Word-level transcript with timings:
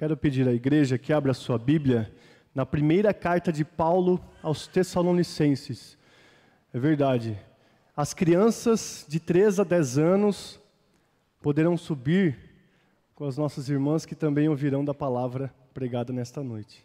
Quero 0.00 0.16
pedir 0.16 0.48
à 0.48 0.52
igreja 0.54 0.96
que 0.96 1.12
abra 1.12 1.34
sua 1.34 1.58
Bíblia 1.58 2.10
na 2.54 2.64
primeira 2.64 3.12
carta 3.12 3.52
de 3.52 3.66
Paulo 3.66 4.18
aos 4.42 4.66
Tessalonicenses. 4.66 5.98
É 6.72 6.78
verdade, 6.78 7.38
as 7.94 8.14
crianças 8.14 9.04
de 9.06 9.20
3 9.20 9.60
a 9.60 9.62
10 9.62 9.98
anos 9.98 10.58
poderão 11.42 11.76
subir 11.76 12.38
com 13.14 13.26
as 13.26 13.36
nossas 13.36 13.68
irmãs 13.68 14.06
que 14.06 14.14
também 14.14 14.48
ouvirão 14.48 14.82
da 14.82 14.94
palavra 14.94 15.54
pregada 15.74 16.14
nesta 16.14 16.42
noite. 16.42 16.82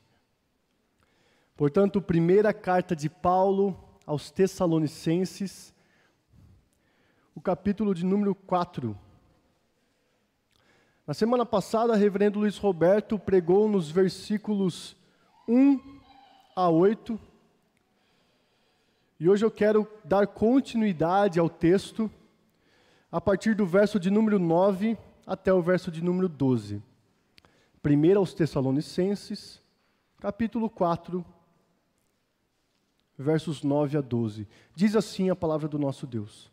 Portanto, 1.56 2.02
primeira 2.02 2.54
carta 2.54 2.94
de 2.94 3.10
Paulo 3.10 3.80
aos 4.06 4.30
Tessalonicenses, 4.30 5.74
o 7.34 7.40
capítulo 7.40 7.96
de 7.96 8.04
número 8.04 8.36
4. 8.36 9.05
Na 11.08 11.14
semana 11.14 11.46
passada, 11.46 11.94
o 11.94 11.96
reverendo 11.96 12.40
Luiz 12.40 12.58
Roberto 12.58 13.20
pregou 13.20 13.70
nos 13.70 13.92
versículos 13.92 14.96
1 15.48 15.80
a 16.56 16.68
8. 16.68 17.20
E 19.20 19.30
hoje 19.30 19.46
eu 19.46 19.52
quero 19.52 19.88
dar 20.04 20.26
continuidade 20.26 21.40
ao 21.40 21.48
texto 21.48 22.10
a 23.12 23.22
partir 23.22 23.54
do 23.54 23.68
verso 23.68 24.00
de 24.00 24.10
número 24.10 24.40
9 24.40 24.98
até 25.28 25.54
o 25.54 25.62
verso 25.62 25.92
de 25.92 26.04
número 26.04 26.28
12. 26.28 26.82
Primeiro 27.84 28.20
aos 28.20 28.34
Tessalonicenses, 28.34 29.62
capítulo 30.20 30.72
4, 30.72 31.24
versos 33.16 33.62
9 33.62 34.00
a 34.00 34.02
12. 34.02 34.48
Diz 34.74 34.96
assim 34.96 35.30
a 35.30 35.36
palavra 35.36 35.68
do 35.68 35.78
nosso 35.78 36.08
Deus: 36.08 36.52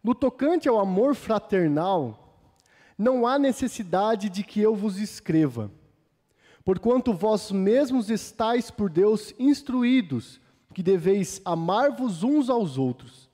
No 0.00 0.14
tocante 0.14 0.68
ao 0.68 0.78
amor 0.78 1.16
fraternal, 1.16 2.23
não 2.96 3.26
há 3.26 3.38
necessidade 3.38 4.28
de 4.28 4.42
que 4.42 4.60
eu 4.60 4.74
vos 4.74 4.98
escreva, 4.98 5.70
porquanto 6.64 7.12
vós 7.12 7.50
mesmos 7.50 8.10
estáis 8.10 8.70
por 8.70 8.88
Deus 8.88 9.34
instruídos 9.38 10.40
que 10.72 10.82
deveis 10.82 11.40
amar-vos 11.44 12.22
uns 12.22 12.50
aos 12.50 12.78
outros. 12.78 13.30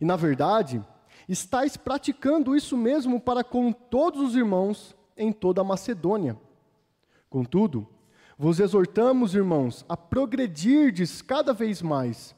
E, 0.00 0.04
na 0.04 0.16
verdade, 0.16 0.84
estáis 1.28 1.76
praticando 1.76 2.54
isso 2.54 2.76
mesmo 2.76 3.20
para 3.20 3.42
com 3.42 3.72
todos 3.72 4.20
os 4.20 4.36
irmãos 4.36 4.94
em 5.16 5.32
toda 5.32 5.62
a 5.62 5.64
Macedônia. 5.64 6.38
Contudo, 7.30 7.88
vos 8.38 8.60
exortamos, 8.60 9.34
irmãos, 9.34 9.84
a 9.88 9.96
progredirdes 9.96 11.22
cada 11.22 11.52
vez 11.52 11.80
mais 11.80 12.36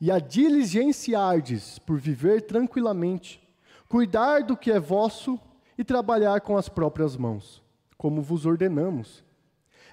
e 0.00 0.10
a 0.10 0.18
diligenciardes 0.18 1.78
por 1.78 1.98
viver 1.98 2.42
tranquilamente, 2.42 3.42
cuidar 3.88 4.44
do 4.44 4.56
que 4.56 4.70
é 4.70 4.78
vosso 4.78 5.40
e 5.78 5.84
trabalhar 5.84 6.40
com 6.40 6.56
as 6.56 6.68
próprias 6.68 7.16
mãos, 7.16 7.62
como 7.96 8.20
vos 8.20 8.44
ordenamos, 8.44 9.24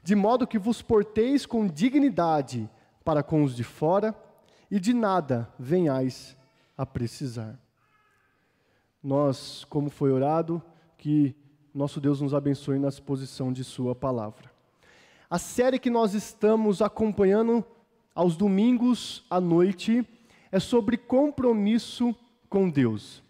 de 0.04 0.16
modo 0.16 0.48
que 0.48 0.58
vos 0.58 0.82
porteis 0.82 1.46
com 1.46 1.68
dignidade 1.68 2.68
para 3.04 3.22
com 3.22 3.44
os 3.44 3.56
de 3.56 3.64
fora 3.64 4.16
e 4.70 4.80
de 4.80 4.94
nada 4.94 5.48
venhais 5.60 6.36
a 6.76 6.86
precisar. 6.86 7.60
Nós, 9.02 9.64
como 9.66 9.92
foi 9.92 10.12
orado, 10.12 10.62
que 10.98 11.36
nosso 11.74 12.02
Deus 12.02 12.20
nos 12.20 12.34
abençoe 12.34 12.80
na 12.80 12.88
exposição 12.88 13.54
de 13.54 13.64
Sua 13.64 13.94
palavra. 13.94 14.52
A 15.30 15.38
série 15.38 15.78
que 15.78 15.90
nós 15.90 16.14
estamos 16.14 16.82
acompanhando 16.82 17.64
aos 18.14 18.36
domingos 18.36 19.26
à 19.30 19.40
noite 19.40 20.08
é 20.52 20.60
sobre 20.60 20.98
compromisso 20.98 22.16
com 22.50 22.70
Deus. 22.70 23.25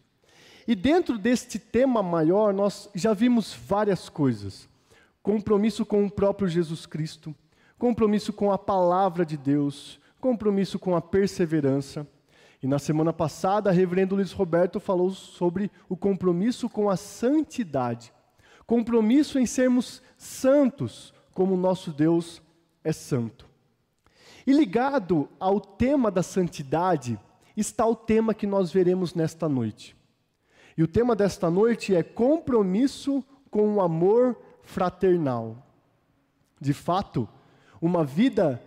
E 0.67 0.73
dentro 0.73 1.17
deste 1.17 1.59
tema 1.59 2.01
maior, 2.01 2.53
nós 2.53 2.89
já 2.95 3.13
vimos 3.13 3.53
várias 3.53 4.09
coisas: 4.09 4.67
compromisso 5.21 5.85
com 5.85 6.05
o 6.05 6.11
próprio 6.11 6.47
Jesus 6.47 6.85
Cristo, 6.85 7.35
compromisso 7.77 8.33
com 8.33 8.51
a 8.51 8.57
palavra 8.57 9.25
de 9.25 9.37
Deus, 9.37 9.99
compromisso 10.19 10.79
com 10.79 10.95
a 10.95 11.01
perseverança. 11.01 12.07
E 12.63 12.67
na 12.67 12.79
semana 12.79 13.13
passada, 13.13 13.69
o 13.69 13.73
reverendo 13.73 14.15
Luiz 14.15 14.31
Roberto 14.31 14.79
falou 14.79 15.11
sobre 15.11 15.69
o 15.87 15.95
compromisso 15.95 16.67
com 16.67 16.89
a 16.89 16.95
santidade. 16.95 18.11
Compromisso 18.65 19.37
em 19.37 19.45
sermos 19.45 20.01
santos, 20.17 21.13
como 21.31 21.55
nosso 21.55 21.91
Deus 21.91 22.41
é 22.83 22.91
santo. 22.91 23.47
E 24.47 24.51
ligado 24.51 25.29
ao 25.39 25.59
tema 25.59 26.09
da 26.09 26.23
santidade, 26.23 27.19
está 27.55 27.85
o 27.85 27.95
tema 27.95 28.33
que 28.33 28.47
nós 28.47 28.71
veremos 28.71 29.13
nesta 29.13 29.47
noite. 29.47 29.95
E 30.77 30.83
o 30.83 30.87
tema 30.87 31.15
desta 31.15 31.49
noite 31.49 31.95
é 31.95 32.03
compromisso 32.03 33.23
com 33.49 33.75
o 33.75 33.81
amor 33.81 34.37
fraternal. 34.61 35.57
De 36.59 36.73
fato, 36.73 37.27
uma 37.81 38.03
vida 38.03 38.61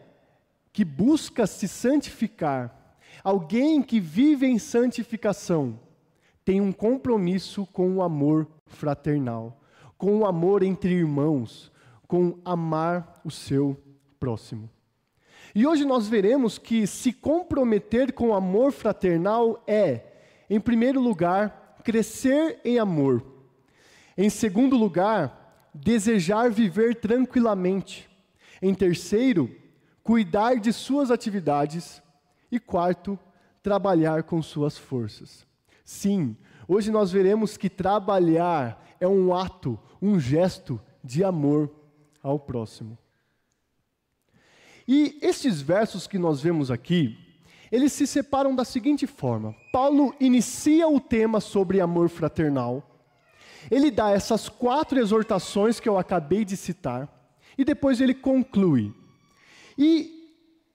que 0.72 0.84
busca 0.84 1.46
se 1.46 1.66
santificar, 1.66 2.96
alguém 3.22 3.82
que 3.82 4.00
vive 4.00 4.46
em 4.46 4.58
santificação, 4.58 5.78
tem 6.44 6.60
um 6.60 6.72
compromisso 6.72 7.66
com 7.66 7.96
o 7.96 8.02
amor 8.02 8.48
fraternal, 8.66 9.60
com 9.98 10.18
o 10.18 10.26
amor 10.26 10.62
entre 10.62 10.94
irmãos, 10.94 11.70
com 12.06 12.38
amar 12.44 13.20
o 13.22 13.30
seu 13.30 13.76
próximo. 14.18 14.70
E 15.54 15.66
hoje 15.66 15.84
nós 15.84 16.08
veremos 16.08 16.56
que 16.56 16.86
se 16.86 17.12
comprometer 17.12 18.12
com 18.12 18.28
o 18.28 18.34
amor 18.34 18.72
fraternal 18.72 19.62
é, 19.66 20.04
em 20.48 20.60
primeiro 20.60 21.00
lugar, 21.00 21.67
crescer 21.88 22.60
em 22.66 22.78
amor. 22.78 23.24
Em 24.14 24.28
segundo 24.28 24.76
lugar, 24.76 25.70
desejar 25.72 26.50
viver 26.50 26.96
tranquilamente. 26.96 28.06
Em 28.60 28.74
terceiro, 28.74 29.50
cuidar 30.02 30.56
de 30.56 30.70
suas 30.70 31.10
atividades. 31.10 32.02
E 32.52 32.60
quarto, 32.60 33.18
trabalhar 33.62 34.24
com 34.24 34.42
suas 34.42 34.76
forças. 34.76 35.46
Sim, 35.82 36.36
hoje 36.68 36.90
nós 36.90 37.10
veremos 37.10 37.56
que 37.56 37.70
trabalhar 37.70 38.86
é 39.00 39.08
um 39.08 39.34
ato, 39.34 39.80
um 40.02 40.20
gesto 40.20 40.78
de 41.02 41.24
amor 41.24 41.70
ao 42.22 42.38
próximo. 42.38 42.98
E 44.86 45.18
estes 45.22 45.62
versos 45.62 46.06
que 46.06 46.18
nós 46.18 46.38
vemos 46.42 46.70
aqui, 46.70 47.27
eles 47.70 47.92
se 47.92 48.06
separam 48.06 48.54
da 48.54 48.64
seguinte 48.64 49.06
forma: 49.06 49.54
Paulo 49.72 50.14
inicia 50.18 50.88
o 50.88 51.00
tema 51.00 51.40
sobre 51.40 51.80
amor 51.80 52.08
fraternal, 52.08 52.82
ele 53.70 53.90
dá 53.90 54.10
essas 54.10 54.48
quatro 54.48 54.98
exortações 54.98 55.80
que 55.80 55.88
eu 55.88 55.98
acabei 55.98 56.44
de 56.44 56.56
citar, 56.56 57.08
e 57.56 57.64
depois 57.64 58.00
ele 58.00 58.14
conclui. 58.14 58.92
E 59.76 60.18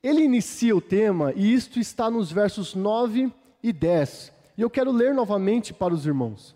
ele 0.01 0.23
inicia 0.23 0.75
o 0.75 0.81
tema, 0.81 1.33
e 1.35 1.53
isto 1.53 1.79
está 1.79 2.09
nos 2.09 2.31
versos 2.31 2.75
9 2.75 3.31
e 3.61 3.71
10, 3.71 4.33
e 4.57 4.61
eu 4.61 4.69
quero 4.69 4.91
ler 4.91 5.13
novamente 5.13 5.73
para 5.73 5.93
os 5.93 6.05
irmãos. 6.05 6.55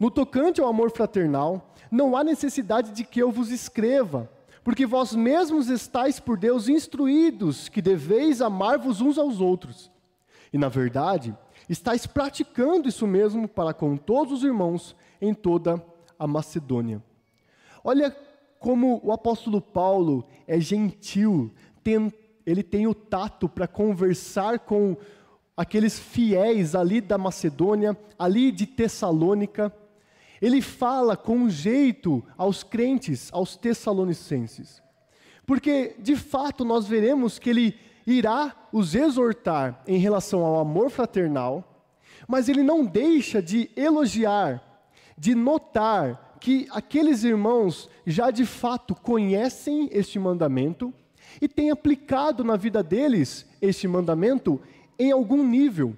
No 0.00 0.10
tocante 0.10 0.60
ao 0.60 0.68
amor 0.68 0.90
fraternal, 0.90 1.74
não 1.90 2.16
há 2.16 2.24
necessidade 2.24 2.90
de 2.90 3.04
que 3.04 3.22
eu 3.22 3.30
vos 3.30 3.50
escreva, 3.50 4.28
porque 4.64 4.86
vós 4.86 5.14
mesmos 5.14 5.68
estáis 5.68 6.18
por 6.18 6.38
Deus 6.38 6.68
instruídos 6.68 7.68
que 7.68 7.82
deveis 7.82 8.40
amar-vos 8.40 9.02
uns 9.02 9.18
aos 9.18 9.38
outros. 9.38 9.92
E, 10.50 10.56
na 10.56 10.70
verdade, 10.70 11.36
estáis 11.68 12.06
praticando 12.06 12.88
isso 12.88 13.06
mesmo 13.06 13.46
para 13.46 13.74
com 13.74 13.94
todos 13.94 14.32
os 14.32 14.42
irmãos 14.42 14.96
em 15.20 15.34
toda 15.34 15.84
a 16.18 16.26
Macedônia. 16.26 17.02
Olha 17.84 18.16
como 18.58 19.00
o 19.04 19.12
apóstolo 19.12 19.60
Paulo 19.60 20.26
é 20.46 20.58
gentil, 20.58 21.52
tem, 21.82 22.10
ele 22.46 22.62
tem 22.62 22.86
o 22.86 22.94
tato 22.94 23.46
para 23.46 23.68
conversar 23.68 24.60
com 24.60 24.96
aqueles 25.54 25.98
fiéis 25.98 26.74
ali 26.74 27.02
da 27.02 27.18
Macedônia, 27.18 27.94
ali 28.18 28.50
de 28.50 28.66
Tessalônica 28.66 29.70
ele 30.44 30.60
fala 30.60 31.16
com 31.16 31.48
jeito 31.48 32.22
aos 32.36 32.62
crentes, 32.62 33.30
aos 33.32 33.56
tessalonicenses. 33.56 34.82
Porque, 35.46 35.96
de 35.98 36.16
fato, 36.16 36.66
nós 36.66 36.86
veremos 36.86 37.38
que 37.38 37.48
ele 37.48 37.78
irá 38.06 38.54
os 38.70 38.94
exortar 38.94 39.82
em 39.86 39.96
relação 39.96 40.44
ao 40.44 40.60
amor 40.60 40.90
fraternal, 40.90 41.88
mas 42.28 42.46
ele 42.46 42.62
não 42.62 42.84
deixa 42.84 43.40
de 43.40 43.70
elogiar, 43.74 44.62
de 45.16 45.34
notar 45.34 46.36
que 46.38 46.68
aqueles 46.72 47.24
irmãos 47.24 47.88
já 48.06 48.30
de 48.30 48.44
fato 48.44 48.94
conhecem 48.94 49.88
este 49.92 50.18
mandamento 50.18 50.92
e 51.40 51.48
têm 51.48 51.70
aplicado 51.70 52.44
na 52.44 52.54
vida 52.54 52.82
deles 52.82 53.46
este 53.62 53.88
mandamento 53.88 54.60
em 54.98 55.10
algum 55.10 55.42
nível. 55.42 55.96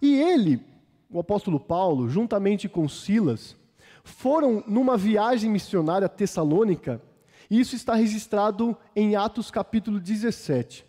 E 0.00 0.14
ele, 0.18 0.64
o 1.10 1.18
apóstolo 1.18 1.60
Paulo, 1.60 2.08
juntamente 2.08 2.68
com 2.68 2.88
Silas, 2.88 3.56
foram 4.02 4.62
numa 4.66 4.96
viagem 4.96 5.50
missionária 5.50 6.06
a 6.06 6.08
Tessalônica, 6.08 7.00
e 7.50 7.60
isso 7.60 7.76
está 7.76 7.94
registrado 7.94 8.76
em 8.94 9.16
Atos 9.16 9.50
capítulo 9.50 10.00
17. 10.00 10.84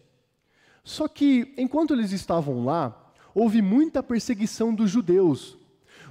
Só 0.83 1.07
que, 1.07 1.53
enquanto 1.57 1.93
eles 1.93 2.11
estavam 2.11 2.63
lá, 2.63 3.11
houve 3.33 3.61
muita 3.61 4.01
perseguição 4.01 4.73
dos 4.73 4.89
judeus, 4.89 5.57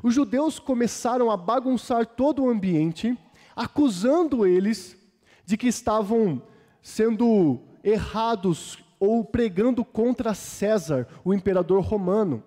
os 0.03 0.15
judeus 0.15 0.59
começaram 0.59 1.31
a 1.31 1.37
bagunçar 1.37 2.07
todo 2.07 2.45
o 2.45 2.49
ambiente, 2.49 3.17
acusando 3.55 4.47
eles 4.47 4.97
de 5.45 5.57
que 5.57 5.69
estavam 5.69 6.43
sendo 6.83 7.61
errados 7.83 8.79
ou 8.99 9.25
pregando 9.25 9.85
contra 9.85 10.35
César, 10.35 11.07
o 11.25 11.33
imperador 11.33 11.83
romano. 11.83 12.43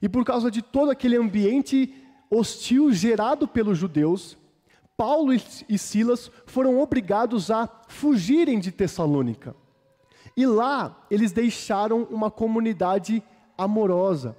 E 0.00 0.08
por 0.08 0.24
causa 0.24 0.50
de 0.50 0.62
todo 0.62 0.90
aquele 0.90 1.16
ambiente 1.16 1.94
hostil 2.30 2.92
gerado 2.92 3.48
pelos 3.48 3.78
judeus, 3.78 4.36
Paulo 4.96 5.32
e 5.32 5.78
Silas 5.78 6.30
foram 6.46 6.80
obrigados 6.80 7.50
a 7.50 7.68
fugirem 7.88 8.58
de 8.58 8.72
Tessalônica. 8.72 9.54
E 10.36 10.46
lá 10.46 11.04
eles 11.10 11.32
deixaram 11.32 12.02
uma 12.10 12.30
comunidade 12.30 13.22
amorosa, 13.56 14.36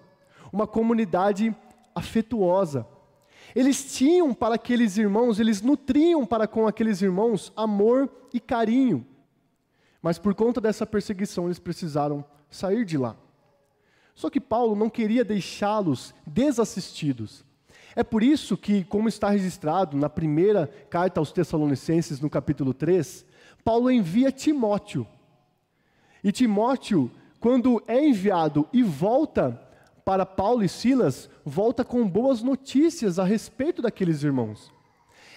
uma 0.52 0.68
comunidade 0.68 1.56
afetuosa. 1.96 2.88
Eles 3.56 3.96
tinham 3.96 4.34
para 4.34 4.56
aqueles 4.56 4.98
irmãos, 4.98 5.40
eles 5.40 5.62
nutriam 5.62 6.26
para 6.26 6.48
com 6.48 6.68
aqueles 6.68 7.02
irmãos 7.02 7.52
amor 7.56 8.10
e 8.34 8.40
carinho. 8.40 9.06
Mas 10.02 10.18
por 10.18 10.34
conta 10.34 10.62
dessa 10.62 10.86
perseguição, 10.86 11.46
eles 11.46 11.60
precisaram 11.60 12.24
sair 12.50 12.86
de 12.86 12.98
lá. 12.98 13.16
Só 14.20 14.30
que 14.30 14.42
Paulo 14.42 14.76
não 14.76 14.90
queria 14.90 15.24
deixá-los 15.24 16.14
desassistidos. 16.28 17.46
É 17.96 18.04
por 18.04 18.22
isso 18.22 18.58
que, 18.58 18.84
como 18.84 19.08
está 19.08 19.30
registrado 19.30 19.96
na 19.96 20.10
primeira 20.10 20.68
carta 20.90 21.22
aos 21.22 21.32
Tessalonicenses, 21.32 22.20
no 22.20 22.30
capítulo 22.30 22.74
3, 22.74 23.26
Paulo 23.64 23.90
envia 23.90 24.30
Timóteo. 24.30 25.08
E 26.22 26.34
Timóteo, 26.34 27.10
quando 27.40 27.82
é 27.88 28.06
enviado 28.06 28.68
e 28.74 28.84
volta 28.84 29.58
para 30.04 30.26
Paulo 30.26 30.66
e 30.66 30.68
Silas, 30.68 31.30
volta 31.46 31.86
com 31.86 32.06
boas 32.06 32.44
notícias 32.44 33.20
a 33.20 33.24
respeito 33.24 33.82
daqueles 33.82 34.22
irmãos. 34.22 34.70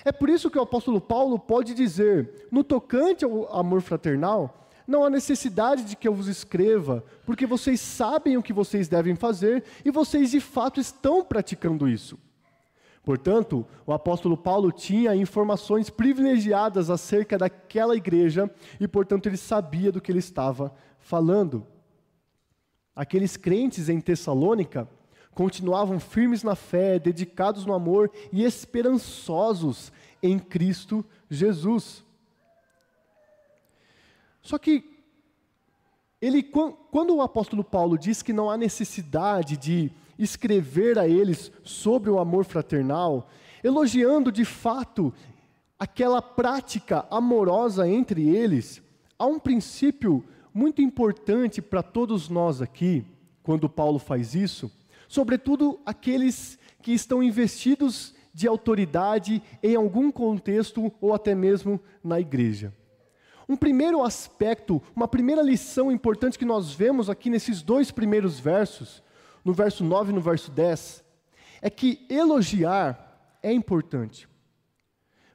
É 0.05 0.11
por 0.11 0.29
isso 0.29 0.51
que 0.51 0.59
o 0.59 0.63
apóstolo 0.63 1.01
Paulo 1.01 1.39
pode 1.39 1.73
dizer: 1.73 2.49
no 2.51 2.65
tocante 2.65 3.25
ao 3.25 3.57
amor 3.57 3.81
fraternal, 3.81 4.62
não 4.87 5.05
há 5.05 5.11
necessidade 5.11 5.85
de 5.85 5.97
que 5.97 6.09
eu 6.09 6.15
vos 6.15 6.29
escreva, 6.29 7.05
porque 7.25 7.47
vocês 7.47 7.81
sabem 7.81 8.37
o 8.37 8.43
que 8.43 8.53
vocês 8.53 8.89
devem 8.89 9.15
fazer 9.15 9.65
e 9.85 9.91
vocês 9.91 10.31
de 10.31 10.41
fato 10.41 10.81
estão 10.81 11.25
praticando 11.25 11.89
isso. 11.89 12.19
Portanto, 13.05 13.67
o 13.85 13.93
apóstolo 13.93 14.37
Paulo 14.37 14.71
tinha 14.71 15.17
informações 15.17 15.91
privilegiadas 15.91 16.89
acerca 16.89 17.37
daquela 17.37 17.97
igreja 17.97 18.49
e, 18.79 18.87
portanto, 18.87 19.27
ele 19.27 19.37
sabia 19.37 19.91
do 19.91 20.01
que 20.01 20.13
ele 20.13 20.21
estava 20.21 20.73
falando. 21.01 21.67
Aqueles 22.95 23.37
crentes 23.37 23.89
em 23.89 24.01
Tessalônica 24.01 24.89
continuavam 25.35 25.99
firmes 25.99 26.43
na 26.43 26.55
fé, 26.55 26.99
dedicados 26.99 27.67
no 27.67 27.73
amor 27.73 28.11
e 28.33 28.45
esperançosos 28.45 29.93
em 30.23 30.39
Cristo 30.39 31.05
Jesus. 31.29 32.05
Só 34.43 34.59
que 34.59 34.85
ele, 36.21 36.43
quando 36.43 37.17
o 37.17 37.23
apóstolo 37.23 37.65
Paulo 37.65 37.97
diz 37.97 38.23
que 38.23 38.33
não 38.33 38.51
há 38.51 38.57
necessidade 38.57 39.57
de 39.57 39.91
escrever 40.19 40.99
a 40.99 41.09
eles 41.09 41.51
sobre 41.65 42.11
o 42.11 42.19
amor 42.19 42.45
fraternal, 42.45 43.29
elogiando 43.63 44.31
de 44.31 44.45
fato 44.45 45.13
aquela 45.79 46.23
prática 46.23 47.07
amorosa 47.11 47.89
entre 47.89 48.29
eles, 48.29 48.83
há 49.19 49.27
um 49.27 49.39
princípio 49.39 50.25
muito 50.55 50.83
importante 50.83 51.63
para 51.63 51.83
todos 51.83 52.29
nós 52.29 52.61
aqui, 52.61 53.05
quando 53.43 53.69
Paulo 53.69 53.99
faz 53.99 54.35
isso, 54.35 54.71
sobretudo 55.09 55.81
aqueles 55.85 56.59
que 56.81 56.93
estão 56.93 57.23
investidos 57.23 58.15
de 58.35 58.47
autoridade 58.47 59.43
em 59.63 59.75
algum 59.75 60.11
contexto 60.11 60.93
ou 61.01 61.13
até 61.13 61.35
mesmo 61.35 61.81
na 62.03 62.21
igreja. 62.21 62.73
Um 63.49 63.57
primeiro 63.57 64.03
aspecto, 64.03 64.83
uma 64.95 65.09
primeira 65.09 65.43
lição 65.43 65.91
importante 65.91 66.39
que 66.39 66.45
nós 66.45 66.73
vemos 66.73 67.11
aqui 67.11 67.29
nesses 67.29 67.63
dois 67.63 67.91
primeiros 67.91 68.39
versos, 68.39 69.03
no 69.45 69.53
verso 69.53 69.85
9 69.85 70.13
e 70.13 70.15
no 70.15 70.21
verso 70.21 70.51
10, 70.51 71.05
é 71.61 71.69
que 71.71 72.07
elogiar 72.09 73.37
é 73.43 73.53
importante. 73.53 74.29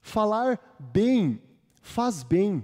Falar 0.02 0.78
bem 0.80 1.42
faz 1.88 2.22
bem. 2.22 2.64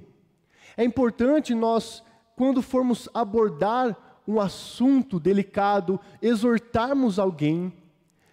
É 0.76 0.84
importante 0.84 1.56
nós, 1.56 2.04
quando 2.36 2.62
formos 2.62 3.08
abordar 3.14 4.22
um 4.28 4.40
assunto 4.40 5.20
delicado, 5.20 6.00
exortarmos 6.22 7.18
alguém, 7.18 7.74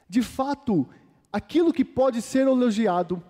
de 0.08 0.22
fato, 0.22 0.88
aquilo 1.32 1.72
que 1.72 1.84
pode 1.84 2.20
ser 2.20 2.46
elogiado, 2.46 3.22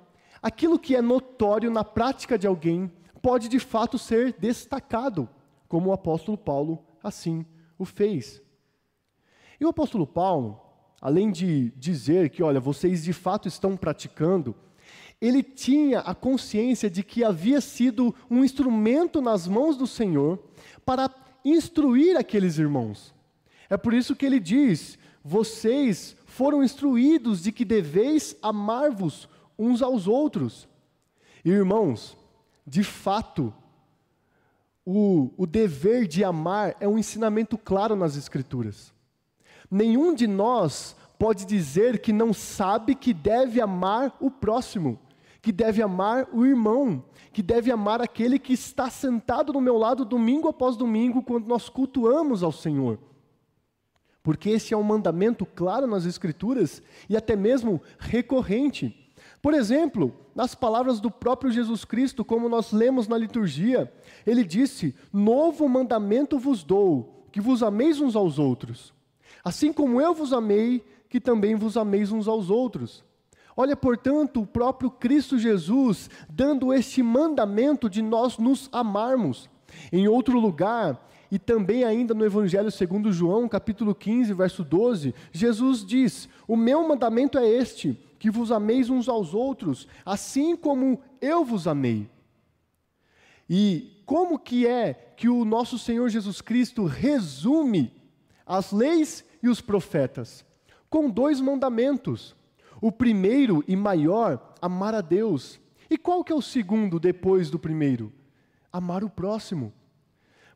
aquilo 0.43 0.79
que 0.79 0.97
é 0.97 1.03
notório 1.03 1.71
na 1.71 1.85
prática 1.85 2.39
de 2.39 2.47
alguém, 2.47 2.91
pode 3.23 3.49
de 3.49 3.59
fato 3.59 3.99
ser 3.99 4.35
destacado, 4.39 5.29
como 5.69 5.91
o 5.91 5.93
apóstolo 5.93 6.37
Paulo 6.37 6.85
assim 7.03 7.45
o 7.79 7.85
fez. 7.85 8.43
E 9.61 9.65
o 9.65 9.69
apóstolo 9.69 10.07
Paulo, 10.07 10.61
além 11.01 11.31
de 11.31 11.71
dizer 11.77 12.31
que, 12.31 12.43
olha, 12.43 12.61
vocês 12.61 13.05
de 13.05 13.13
fato 13.13 13.49
estão 13.49 13.77
praticando, 13.77 14.55
ele 15.21 15.43
tinha 15.43 16.01
a 16.01 16.15
consciência 16.15 16.89
de 16.89 17.03
que 17.03 17.23
havia 17.23 17.61
sido 17.61 18.15
um 18.31 18.43
instrumento 18.43 19.21
nas 19.21 19.47
mãos 19.47 19.77
do 19.77 19.87
Senhor 19.87 20.43
para 20.85 21.11
instruir 21.45 22.17
aqueles 22.17 22.59
irmãos. 22.59 23.15
É 23.69 23.77
por 23.77 23.93
isso 23.93 24.17
que 24.17 24.25
ele 24.25 24.41
diz: 24.41 24.99
vocês 25.23 26.17
foram 26.25 26.65
instruídos 26.65 27.43
de 27.43 27.53
que 27.53 27.65
deveis 27.65 28.35
amar-vos 28.43 29.29
uns 29.59 29.83
aos 29.83 30.09
outros. 30.09 30.67
Irmãos, 31.45 32.17
de 32.67 32.83
fato, 32.85 33.53
o, 34.85 35.31
o 35.37 35.47
dever 35.47 36.07
de 36.07 36.25
amar 36.25 36.77
é 36.81 36.89
um 36.89 36.99
ensinamento 36.99 37.57
claro 37.57 37.95
nas 37.95 38.17
Escrituras. 38.17 38.93
Nenhum 39.71 40.15
de 40.15 40.27
nós 40.27 40.97
pode 41.19 41.45
dizer 41.45 42.01
que 42.01 42.13
não 42.13 42.33
sabe 42.33 42.95
que 42.95 43.13
deve 43.13 43.61
amar 43.61 44.17
o 44.21 44.31
próximo, 44.31 44.99
que 45.43 45.53
deve 45.53 45.83
amar 45.83 46.29
o 46.33 46.45
irmão, 46.45 47.05
que 47.33 47.43
deve 47.43 47.71
amar 47.71 48.01
aquele 48.01 48.39
que 48.39 48.53
está 48.53 48.91
sentado 48.91 49.53
no 49.53 49.61
meu 49.61 49.77
lado 49.77 50.05
domingo 50.05 50.49
após 50.49 50.77
domingo, 50.77 51.23
quando 51.23 51.47
nós 51.47 51.69
cultuamos 51.69 52.43
ao 52.43 52.51
Senhor. 52.51 52.99
Porque 54.23 54.51
esse 54.51 54.75
é 54.75 54.77
um 54.77 54.83
mandamento 54.83 55.47
claro 55.47 55.87
nas 55.87 56.05
Escrituras 56.05 56.83
e 57.09 57.17
até 57.17 57.37
mesmo 57.37 57.81
recorrente. 57.99 59.00
Por 59.43 59.55
exemplo, 59.55 60.15
nas 60.35 60.55
palavras 60.55 61.01
do 61.01 61.11
próprio 61.11 61.51
Jesus 61.51 61.85
Cristo, 61.85 62.25
como 62.25 62.49
nós 62.49 62.73
lemos 62.73 63.09
na 63.09 63.17
liturgia, 63.17 63.93
ele 64.27 64.45
disse: 64.45 64.95
Novo 65.13 65.69
mandamento 65.69 66.39
vos 66.39 66.63
dou, 66.63 67.25
que 67.33 67.41
vos 67.41 67.63
ameis 67.63 68.01
uns 68.01 68.15
aos 68.15 68.39
outros. 68.39 68.93
Assim 69.43 69.73
como 69.73 70.01
eu 70.01 70.15
vos 70.15 70.33
amei, 70.33 70.85
que 71.09 71.21
também 71.21 71.55
vos 71.55 71.77
ameis 71.77 72.13
uns 72.13 72.29
aos 72.29 72.51
outros. 72.51 73.03
Olha, 73.57 73.75
portanto, 73.75 74.43
o 74.43 74.47
próprio 74.47 74.91
Cristo 74.91 75.39
Jesus 75.39 76.09
dando 76.29 76.73
este 76.73 77.03
mandamento 77.03 77.89
de 77.89 78.03
nós 78.03 78.39
nos 78.39 78.69
amarmos. 78.73 79.49
Em 79.93 80.07
outro 80.07 80.39
lugar, 80.39 81.09
e 81.31 81.39
também 81.39 81.85
ainda 81.85 82.13
no 82.13 82.25
Evangelho 82.25 82.71
segundo 82.71 83.13
João, 83.13 83.49
capítulo 83.49 83.95
15, 83.95 84.35
verso 84.35 84.65
12, 84.65 85.15
Jesus 85.33 85.85
diz: 85.85 86.29
"O 86.47 86.57
meu 86.57 86.87
mandamento 86.87 87.39
é 87.39 87.49
este, 87.49 87.99
que 88.21 88.31
vos 88.31 88.53
ameis 88.53 88.89
uns 88.89 89.09
aos 89.09 89.35
outros, 89.35 89.89
assim 90.07 90.55
como 90.55 91.03
eu 91.21 91.45
vos 91.45 91.67
amei." 91.67 92.09
E 93.49 94.01
como 94.07 94.39
que 94.39 94.65
é 94.65 94.95
que 95.17 95.29
o 95.29 95.45
nosso 95.45 95.77
Senhor 95.77 96.09
Jesus 96.09 96.41
Cristo 96.41 96.85
resume 96.85 97.93
as 98.47 98.71
leis 98.71 99.25
e 99.43 99.49
os 99.49 99.61
profetas? 99.61 100.45
Com 100.89 101.11
dois 101.11 101.41
mandamentos. 101.41 102.37
O 102.81 102.93
primeiro 102.93 103.65
e 103.67 103.75
maior, 103.75 104.55
amar 104.63 104.95
a 104.95 105.01
Deus. 105.01 105.59
E 105.91 105.99
qual 105.99 106.23
que 106.23 106.33
é 106.33 106.35
o 106.35 106.41
segundo 106.41 107.01
depois 107.01 107.51
do 107.51 107.59
primeiro? 107.59 108.13
Amar 108.73 109.03
o 109.03 109.11
próximo. 109.11 109.73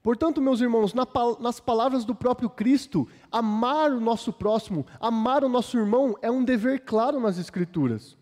Portanto, 0.04 0.42
meus 0.42 0.60
irmãos, 0.60 0.92
nas 1.40 1.58
palavras 1.58 2.04
do 2.04 2.14
próprio 2.14 2.50
Cristo, 2.50 3.08
amar 3.32 3.90
o 3.90 3.98
nosso 3.98 4.34
próximo, 4.34 4.84
amar 5.00 5.42
o 5.42 5.48
nosso 5.48 5.78
irmão 5.78 6.14
é 6.20 6.30
um 6.30 6.44
dever 6.44 6.80
claro 6.80 7.18
nas 7.18 7.38
Escrituras. 7.38 8.14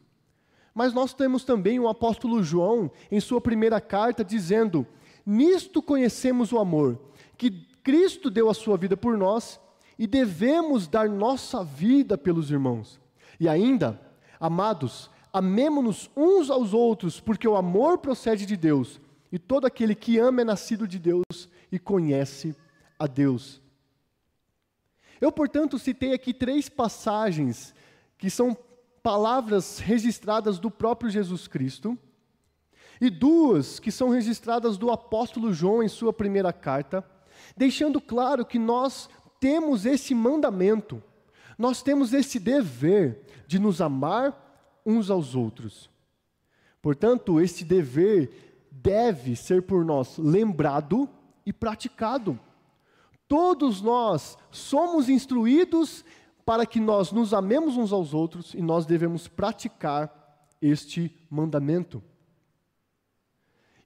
Mas 0.72 0.94
nós 0.94 1.12
temos 1.12 1.42
também 1.42 1.80
o 1.80 1.88
apóstolo 1.88 2.40
João, 2.40 2.88
em 3.10 3.18
sua 3.18 3.40
primeira 3.40 3.80
carta, 3.80 4.24
dizendo: 4.24 4.86
Nisto 5.26 5.82
conhecemos 5.82 6.52
o 6.52 6.60
amor, 6.60 7.00
que 7.36 7.50
Cristo 7.82 8.30
deu 8.30 8.48
a 8.48 8.54
sua 8.54 8.76
vida 8.76 8.96
por 8.96 9.18
nós 9.18 9.58
e 9.98 10.06
devemos 10.06 10.86
dar 10.86 11.08
nossa 11.08 11.64
vida 11.64 12.16
pelos 12.16 12.48
irmãos. 12.48 13.00
E 13.40 13.48
ainda, 13.48 14.00
amados, 14.38 15.10
amemo-nos 15.32 16.08
uns 16.16 16.48
aos 16.48 16.72
outros, 16.72 17.18
porque 17.18 17.48
o 17.48 17.56
amor 17.56 17.98
procede 17.98 18.46
de 18.46 18.56
Deus, 18.56 19.00
e 19.32 19.38
todo 19.38 19.66
aquele 19.66 19.96
que 19.96 20.16
ama 20.16 20.42
é 20.42 20.44
nascido 20.44 20.86
de 20.86 21.00
Deus 21.00 21.50
e 21.72 21.78
conhece 21.78 22.54
a 22.98 23.06
Deus. 23.08 23.60
Eu, 25.20 25.32
portanto, 25.32 25.78
citei 25.78 26.12
aqui 26.12 26.34
três 26.34 26.68
passagens 26.68 27.74
que 28.18 28.28
são 28.28 28.56
palavras 29.02 29.78
registradas 29.78 30.58
do 30.58 30.70
próprio 30.70 31.10
Jesus 31.10 31.48
Cristo, 31.48 31.98
e 33.00 33.10
duas 33.10 33.80
que 33.80 33.90
são 33.90 34.10
registradas 34.10 34.78
do 34.78 34.88
apóstolo 34.92 35.52
João 35.52 35.82
em 35.82 35.88
sua 35.88 36.12
primeira 36.12 36.52
carta, 36.52 37.04
deixando 37.56 38.00
claro 38.00 38.44
que 38.44 38.60
nós 38.60 39.10
temos 39.40 39.84
esse 39.84 40.14
mandamento, 40.14 41.02
nós 41.58 41.82
temos 41.82 42.12
esse 42.12 42.38
dever 42.38 43.26
de 43.44 43.58
nos 43.58 43.80
amar 43.80 44.80
uns 44.86 45.10
aos 45.10 45.34
outros. 45.34 45.90
Portanto, 46.80 47.40
esse 47.40 47.64
dever 47.64 48.68
deve 48.70 49.34
ser 49.34 49.62
por 49.62 49.84
nós 49.84 50.16
lembrado 50.16 51.08
e 51.44 51.52
praticado. 51.52 52.38
Todos 53.28 53.80
nós 53.80 54.36
somos 54.50 55.08
instruídos 55.08 56.04
para 56.44 56.66
que 56.66 56.80
nós 56.80 57.12
nos 57.12 57.32
amemos 57.32 57.76
uns 57.76 57.92
aos 57.92 58.12
outros 58.12 58.52
e 58.54 58.60
nós 58.60 58.84
devemos 58.84 59.28
praticar 59.28 60.46
este 60.60 61.14
mandamento. 61.30 62.02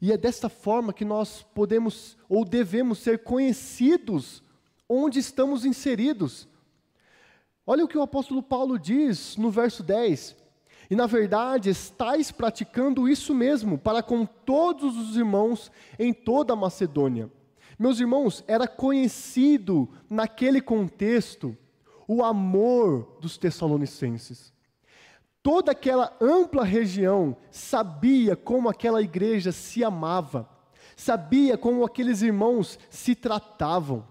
E 0.00 0.12
é 0.12 0.16
desta 0.16 0.48
forma 0.48 0.92
que 0.92 1.04
nós 1.04 1.42
podemos 1.54 2.16
ou 2.28 2.44
devemos 2.44 2.98
ser 2.98 3.22
conhecidos 3.22 4.42
onde 4.88 5.18
estamos 5.18 5.64
inseridos. 5.64 6.48
Olha 7.66 7.84
o 7.84 7.88
que 7.88 7.98
o 7.98 8.02
apóstolo 8.02 8.42
Paulo 8.42 8.78
diz 8.78 9.36
no 9.36 9.50
verso 9.50 9.82
10. 9.82 10.36
E 10.88 10.94
na 10.94 11.06
verdade 11.06 11.70
estáis 11.70 12.30
praticando 12.30 13.08
isso 13.08 13.34
mesmo 13.34 13.76
para 13.78 14.02
com 14.02 14.24
todos 14.24 14.96
os 14.96 15.16
irmãos 15.16 15.70
em 15.98 16.12
toda 16.12 16.52
a 16.52 16.56
Macedônia. 16.56 17.30
Meus 17.78 18.00
irmãos, 18.00 18.42
era 18.46 18.66
conhecido 18.66 19.88
naquele 20.08 20.60
contexto 20.60 21.56
o 22.08 22.24
amor 22.24 23.18
dos 23.20 23.36
Tessalonicenses. 23.36 24.52
Toda 25.42 25.72
aquela 25.72 26.16
ampla 26.20 26.64
região 26.64 27.36
sabia 27.50 28.34
como 28.34 28.68
aquela 28.68 29.02
igreja 29.02 29.52
se 29.52 29.84
amava, 29.84 30.48
sabia 30.96 31.58
como 31.58 31.84
aqueles 31.84 32.22
irmãos 32.22 32.78
se 32.88 33.14
tratavam. 33.14 34.06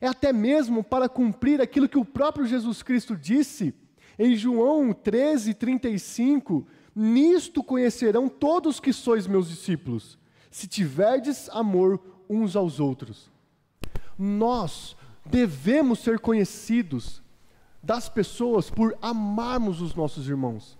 É 0.00 0.08
até 0.08 0.32
mesmo 0.32 0.82
para 0.82 1.08
cumprir 1.08 1.60
aquilo 1.60 1.88
que 1.88 1.98
o 1.98 2.04
próprio 2.04 2.46
Jesus 2.46 2.82
Cristo 2.82 3.14
disse 3.16 3.74
em 4.18 4.34
João 4.34 4.92
13, 4.92 5.54
35: 5.54 6.66
Nisto 6.94 7.62
conhecerão 7.62 8.28
todos 8.28 8.80
que 8.80 8.92
sois 8.92 9.26
meus 9.26 9.48
discípulos, 9.48 10.18
se 10.50 10.66
tiverdes 10.66 11.48
amor 11.50 12.15
uns 12.28 12.56
aos 12.56 12.80
outros. 12.80 13.30
Nós 14.18 14.96
devemos 15.24 15.98
ser 15.98 16.18
conhecidos 16.18 17.22
das 17.82 18.08
pessoas 18.08 18.70
por 18.70 18.96
amarmos 19.00 19.80
os 19.80 19.94
nossos 19.94 20.28
irmãos. 20.28 20.78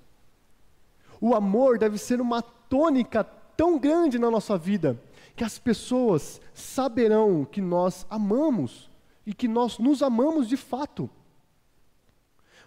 O 1.21 1.35
amor 1.35 1.79
deve 1.79 1.99
ser 1.99 2.21
uma 2.21 2.43
tônica 2.43 3.25
tão 3.25 3.79
grande 3.79 4.19
na 4.19 4.31
nossa 4.31 4.59
vida 4.59 5.01
que 5.35 5.45
as 5.45 5.59
pessoas 5.59 6.41
saberão 6.53 7.45
que 7.45 7.61
nós 7.61 8.07
amamos 8.09 8.91
e 9.27 9.35
que 9.35 9.47
nós 9.47 9.79
nos 9.79 10.03
amamos 10.03 10.49
de 10.49 10.57
fato. 10.57 11.09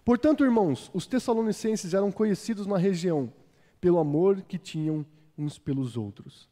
Portanto, 0.05 0.43
irmãos, 0.43 0.89
os 0.93 1.05
Tessalonicenses 1.05 1.93
eram 1.93 2.11
conhecidos 2.11 2.65
na 2.65 2.77
região 2.77 3.31
pelo 3.79 3.99
amor 3.99 4.41
que 4.41 4.57
tinham 4.57 5.05
uns 5.37 5.57
pelos 5.57 5.97
outros. 5.97 6.49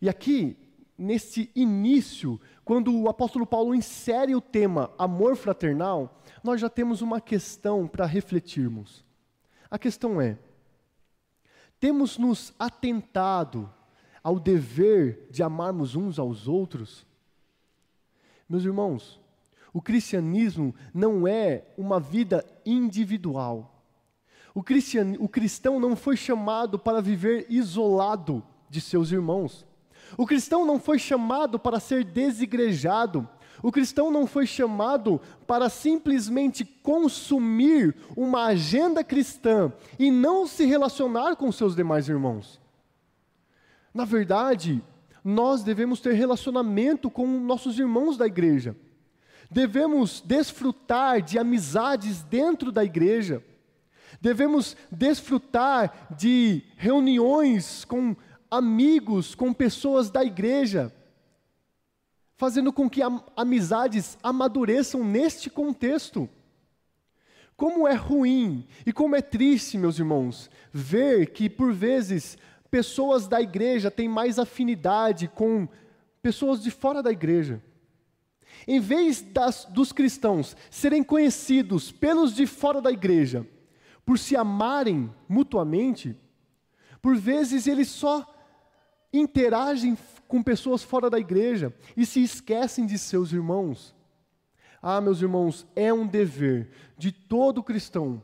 E 0.00 0.08
aqui 0.08 0.56
nesse 1.00 1.50
início, 1.56 2.38
quando 2.62 2.94
o 2.94 3.08
apóstolo 3.08 3.46
Paulo 3.46 3.74
insere 3.74 4.34
o 4.34 4.40
tema 4.40 4.92
amor 4.98 5.34
fraternal, 5.34 6.22
nós 6.44 6.60
já 6.60 6.68
temos 6.68 7.00
uma 7.00 7.20
questão 7.20 7.88
para 7.88 8.04
refletirmos. 8.04 9.02
A 9.70 9.78
questão 9.78 10.20
é: 10.20 10.38
temos 11.80 12.18
nos 12.18 12.52
atentado 12.58 13.72
ao 14.22 14.38
dever 14.38 15.26
de 15.30 15.42
amarmos 15.42 15.96
uns 15.96 16.18
aos 16.18 16.46
outros? 16.46 17.06
Meus 18.46 18.64
irmãos, 18.64 19.18
o 19.72 19.80
cristianismo 19.80 20.74
não 20.92 21.26
é 21.26 21.64
uma 21.78 21.98
vida 21.98 22.44
individual. 22.66 23.82
O, 24.54 24.60
o 25.18 25.28
cristão 25.28 25.80
não 25.80 25.96
foi 25.96 26.16
chamado 26.16 26.78
para 26.78 27.00
viver 27.00 27.46
isolado 27.48 28.44
de 28.68 28.80
seus 28.80 29.12
irmãos. 29.12 29.64
O 30.16 30.26
cristão 30.26 30.66
não 30.66 30.78
foi 30.78 30.98
chamado 30.98 31.58
para 31.58 31.80
ser 31.80 32.04
desigrejado. 32.04 33.28
O 33.62 33.70
cristão 33.70 34.10
não 34.10 34.26
foi 34.26 34.46
chamado 34.46 35.20
para 35.46 35.68
simplesmente 35.68 36.64
consumir 36.64 37.94
uma 38.16 38.46
agenda 38.46 39.04
cristã 39.04 39.72
e 39.98 40.10
não 40.10 40.46
se 40.46 40.64
relacionar 40.64 41.36
com 41.36 41.52
seus 41.52 41.76
demais 41.76 42.08
irmãos. 42.08 42.60
Na 43.92 44.04
verdade, 44.04 44.82
nós 45.22 45.62
devemos 45.62 46.00
ter 46.00 46.14
relacionamento 46.14 47.10
com 47.10 47.26
nossos 47.26 47.78
irmãos 47.78 48.16
da 48.16 48.26
igreja. 48.26 48.74
Devemos 49.50 50.22
desfrutar 50.24 51.20
de 51.20 51.38
amizades 51.38 52.22
dentro 52.22 52.70
da 52.70 52.84
igreja. 52.84 53.44
Devemos 54.20 54.76
desfrutar 54.90 56.08
de 56.16 56.62
reuniões 56.76 57.84
com 57.84 58.16
amigos 58.50 59.34
com 59.34 59.52
pessoas 59.52 60.10
da 60.10 60.24
igreja, 60.24 60.92
fazendo 62.36 62.72
com 62.72 62.88
que 62.88 63.00
amizades 63.36 64.18
amadureçam 64.22 65.04
neste 65.04 65.48
contexto. 65.48 66.28
Como 67.56 67.86
é 67.86 67.94
ruim 67.94 68.66
e 68.86 68.92
como 68.92 69.14
é 69.14 69.20
triste, 69.20 69.76
meus 69.76 69.98
irmãos, 69.98 70.50
ver 70.72 71.30
que 71.32 71.48
por 71.48 71.72
vezes 71.72 72.38
pessoas 72.70 73.28
da 73.28 73.40
igreja 73.40 73.90
têm 73.90 74.08
mais 74.08 74.38
afinidade 74.38 75.28
com 75.28 75.68
pessoas 76.22 76.62
de 76.62 76.70
fora 76.70 77.02
da 77.02 77.10
igreja. 77.10 77.62
Em 78.66 78.80
vez 78.80 79.20
das, 79.22 79.64
dos 79.66 79.92
cristãos 79.92 80.56
serem 80.70 81.02
conhecidos 81.02 81.92
pelos 81.92 82.34
de 82.34 82.46
fora 82.46 82.80
da 82.80 82.90
igreja, 82.90 83.46
por 84.04 84.18
se 84.18 84.36
amarem 84.36 85.12
mutuamente, 85.28 86.16
por 87.00 87.16
vezes 87.16 87.66
eles 87.66 87.88
só 87.88 88.26
interagem 89.12 89.96
com 90.28 90.42
pessoas 90.42 90.82
fora 90.82 91.10
da 91.10 91.18
igreja 91.18 91.74
e 91.96 92.06
se 92.06 92.22
esquecem 92.22 92.86
de 92.86 92.98
seus 92.98 93.32
irmãos. 93.32 93.94
Ah, 94.82 95.00
meus 95.00 95.20
irmãos, 95.20 95.66
é 95.74 95.92
um 95.92 96.06
dever 96.06 96.70
de 96.96 97.12
todo 97.12 97.62
cristão 97.62 98.22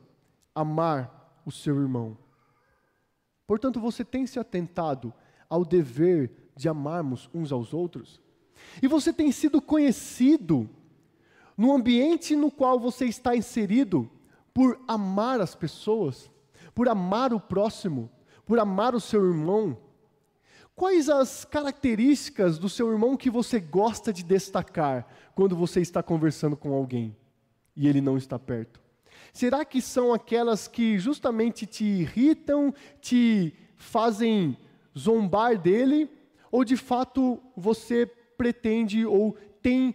amar 0.54 1.40
o 1.44 1.50
seu 1.50 1.80
irmão. 1.80 2.16
Portanto, 3.46 3.80
você 3.80 4.04
tem 4.04 4.26
se 4.26 4.38
atentado 4.38 5.12
ao 5.48 5.64
dever 5.64 6.50
de 6.56 6.68
amarmos 6.68 7.28
uns 7.34 7.52
aos 7.52 7.74
outros? 7.74 8.20
E 8.82 8.88
você 8.88 9.12
tem 9.12 9.30
sido 9.30 9.60
conhecido 9.60 10.68
no 11.56 11.72
ambiente 11.72 12.34
no 12.34 12.50
qual 12.50 12.78
você 12.78 13.06
está 13.06 13.36
inserido 13.36 14.10
por 14.52 14.80
amar 14.88 15.40
as 15.40 15.54
pessoas, 15.54 16.30
por 16.74 16.88
amar 16.88 17.32
o 17.32 17.40
próximo, 17.40 18.10
por 18.44 18.58
amar 18.58 18.94
o 18.94 19.00
seu 19.00 19.24
irmão, 19.24 19.76
Quais 20.76 21.08
as 21.08 21.46
características 21.46 22.58
do 22.58 22.68
seu 22.68 22.92
irmão 22.92 23.16
que 23.16 23.30
você 23.30 23.58
gosta 23.58 24.12
de 24.12 24.22
destacar 24.22 25.08
quando 25.34 25.56
você 25.56 25.80
está 25.80 26.02
conversando 26.02 26.54
com 26.54 26.74
alguém 26.74 27.16
e 27.74 27.88
ele 27.88 28.02
não 28.02 28.18
está 28.18 28.38
perto? 28.38 28.78
Será 29.32 29.64
que 29.64 29.80
são 29.80 30.12
aquelas 30.12 30.68
que 30.68 30.98
justamente 30.98 31.64
te 31.64 31.82
irritam, 31.82 32.74
te 33.00 33.54
fazem 33.78 34.54
zombar 34.96 35.58
dele? 35.58 36.10
Ou 36.52 36.62
de 36.62 36.76
fato 36.76 37.40
você 37.56 38.04
pretende 38.04 39.06
ou 39.06 39.34
tem 39.62 39.94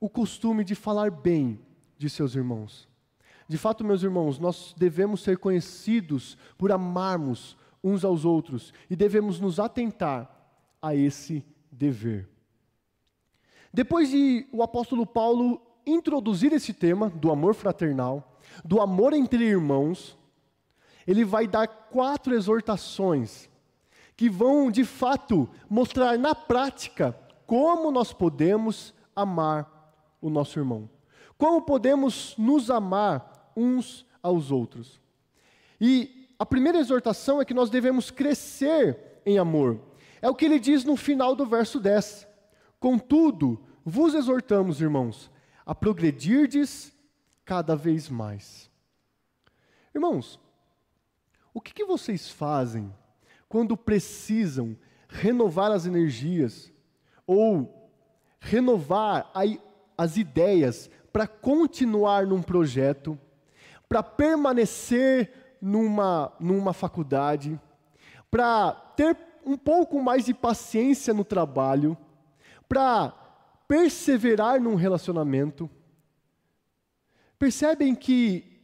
o 0.00 0.08
costume 0.08 0.64
de 0.64 0.74
falar 0.74 1.12
bem 1.12 1.60
de 1.96 2.10
seus 2.10 2.34
irmãos? 2.34 2.88
De 3.46 3.56
fato, 3.56 3.84
meus 3.84 4.02
irmãos, 4.02 4.38
nós 4.38 4.74
devemos 4.76 5.22
ser 5.22 5.38
conhecidos 5.38 6.36
por 6.58 6.72
amarmos 6.72 7.56
uns 7.82 8.04
aos 8.04 8.24
outros 8.24 8.72
e 8.88 8.96
devemos 8.96 9.40
nos 9.40 9.58
atentar 9.58 10.30
a 10.80 10.94
esse 10.94 11.44
dever. 11.70 12.28
Depois 13.72 14.10
de 14.10 14.46
o 14.52 14.62
apóstolo 14.62 15.06
Paulo 15.06 15.60
introduzir 15.86 16.52
esse 16.52 16.72
tema 16.72 17.08
do 17.08 17.30
amor 17.30 17.54
fraternal, 17.54 18.38
do 18.64 18.80
amor 18.80 19.12
entre 19.12 19.44
irmãos, 19.44 20.18
ele 21.06 21.24
vai 21.24 21.46
dar 21.46 21.66
quatro 21.66 22.34
exortações 22.34 23.48
que 24.16 24.28
vão 24.28 24.70
de 24.70 24.84
fato 24.84 25.48
mostrar 25.70 26.18
na 26.18 26.34
prática 26.34 27.18
como 27.46 27.90
nós 27.90 28.12
podemos 28.12 28.92
amar 29.14 29.94
o 30.20 30.28
nosso 30.28 30.58
irmão. 30.58 30.90
Como 31.38 31.62
podemos 31.62 32.34
nos 32.36 32.68
amar 32.68 33.52
uns 33.56 34.04
aos 34.22 34.50
outros. 34.50 35.00
E 35.80 36.17
a 36.38 36.46
primeira 36.46 36.78
exortação 36.78 37.40
é 37.40 37.44
que 37.44 37.54
nós 37.54 37.68
devemos 37.68 38.10
crescer 38.10 39.20
em 39.26 39.38
amor. 39.38 39.80
É 40.22 40.28
o 40.28 40.34
que 40.34 40.44
ele 40.44 40.58
diz 40.58 40.84
no 40.84 40.96
final 40.96 41.34
do 41.34 41.44
verso 41.44 41.80
10. 41.80 42.26
Contudo, 42.78 43.60
vos 43.84 44.14
exortamos, 44.14 44.80
irmãos, 44.80 45.30
a 45.66 45.74
progredirdes 45.74 46.92
cada 47.44 47.74
vez 47.74 48.08
mais. 48.08 48.70
Irmãos, 49.94 50.38
o 51.52 51.60
que, 51.60 51.74
que 51.74 51.84
vocês 51.84 52.30
fazem 52.30 52.94
quando 53.48 53.76
precisam 53.76 54.76
renovar 55.08 55.72
as 55.72 55.86
energias 55.86 56.72
ou 57.26 57.90
renovar 58.38 59.30
a, 59.34 59.42
as 59.96 60.16
ideias 60.16 60.88
para 61.12 61.26
continuar 61.26 62.26
num 62.26 62.42
projeto, 62.42 63.18
para 63.88 64.02
permanecer 64.02 65.37
numa, 65.60 66.32
numa 66.38 66.72
faculdade, 66.72 67.60
para 68.30 68.72
ter 68.96 69.16
um 69.44 69.56
pouco 69.56 70.02
mais 70.02 70.24
de 70.24 70.34
paciência 70.34 71.14
no 71.14 71.24
trabalho, 71.24 71.96
para 72.68 73.14
perseverar 73.66 74.60
num 74.60 74.74
relacionamento. 74.74 75.70
Percebem 77.38 77.94
que 77.94 78.62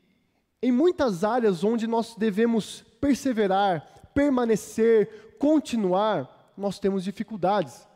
em 0.63 0.73
muitas 0.73 1.25
áreas 1.25 1.63
onde 1.63 1.87
nós 1.87 2.15
devemos 2.17 2.83
perseverar, 3.01 3.87
permanecer, 4.15 5.37
continuar, 5.39 6.53
nós 6.57 6.79
temos 6.79 7.05
dificuldades. 7.05 7.87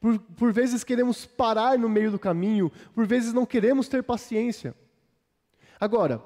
Por, 0.00 0.18
por 0.18 0.52
vezes 0.52 0.84
queremos 0.84 1.26
parar 1.26 1.78
no 1.78 1.88
meio 1.88 2.10
do 2.10 2.18
caminho, 2.18 2.70
por 2.94 3.06
vezes 3.06 3.32
não 3.32 3.44
queremos 3.46 3.88
ter 3.88 4.02
paciência. 4.02 4.74
Agora, 5.80 6.22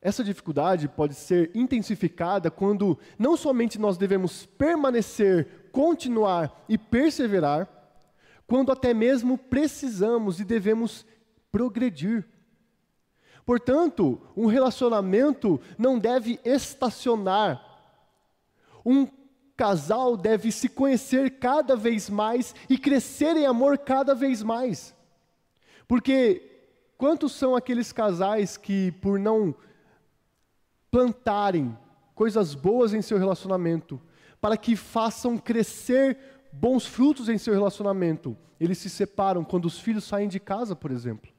essa 0.00 0.22
dificuldade 0.22 0.88
pode 0.88 1.14
ser 1.14 1.50
intensificada 1.54 2.50
quando 2.50 2.98
não 3.18 3.36
somente 3.36 3.78
nós 3.78 3.96
devemos 3.96 4.46
permanecer, 4.46 5.68
continuar 5.72 6.64
e 6.68 6.78
perseverar, 6.78 7.68
quando 8.46 8.70
até 8.70 8.94
mesmo 8.94 9.36
precisamos 9.36 10.38
e 10.38 10.44
devemos 10.44 11.04
progredir. 11.50 12.24
Portanto, 13.44 14.20
um 14.36 14.46
relacionamento 14.46 15.60
não 15.78 15.98
deve 15.98 16.38
estacionar. 16.44 17.62
Um 18.84 19.08
casal 19.56 20.16
deve 20.16 20.52
se 20.52 20.68
conhecer 20.68 21.38
cada 21.38 21.74
vez 21.74 22.10
mais 22.10 22.54
e 22.68 22.76
crescer 22.76 23.36
em 23.36 23.46
amor 23.46 23.78
cada 23.78 24.14
vez 24.14 24.42
mais. 24.42 24.94
Porque 25.88 26.42
quantos 26.98 27.32
são 27.32 27.56
aqueles 27.56 27.92
casais 27.92 28.56
que, 28.56 28.92
por 29.00 29.18
não 29.18 29.54
plantarem 30.96 31.76
coisas 32.14 32.54
boas 32.54 32.94
em 32.94 33.02
seu 33.02 33.18
relacionamento, 33.18 34.00
para 34.40 34.56
que 34.56 34.74
façam 34.74 35.36
crescer 35.36 36.16
bons 36.50 36.86
frutos 36.86 37.28
em 37.28 37.36
seu 37.36 37.52
relacionamento, 37.52 38.34
eles 38.58 38.78
se 38.78 38.88
separam 38.88 39.44
quando 39.44 39.66
os 39.66 39.78
filhos 39.78 40.04
saem 40.04 40.26
de 40.26 40.40
casa, 40.40 40.74
por 40.74 40.90
exemplo. 40.90 41.30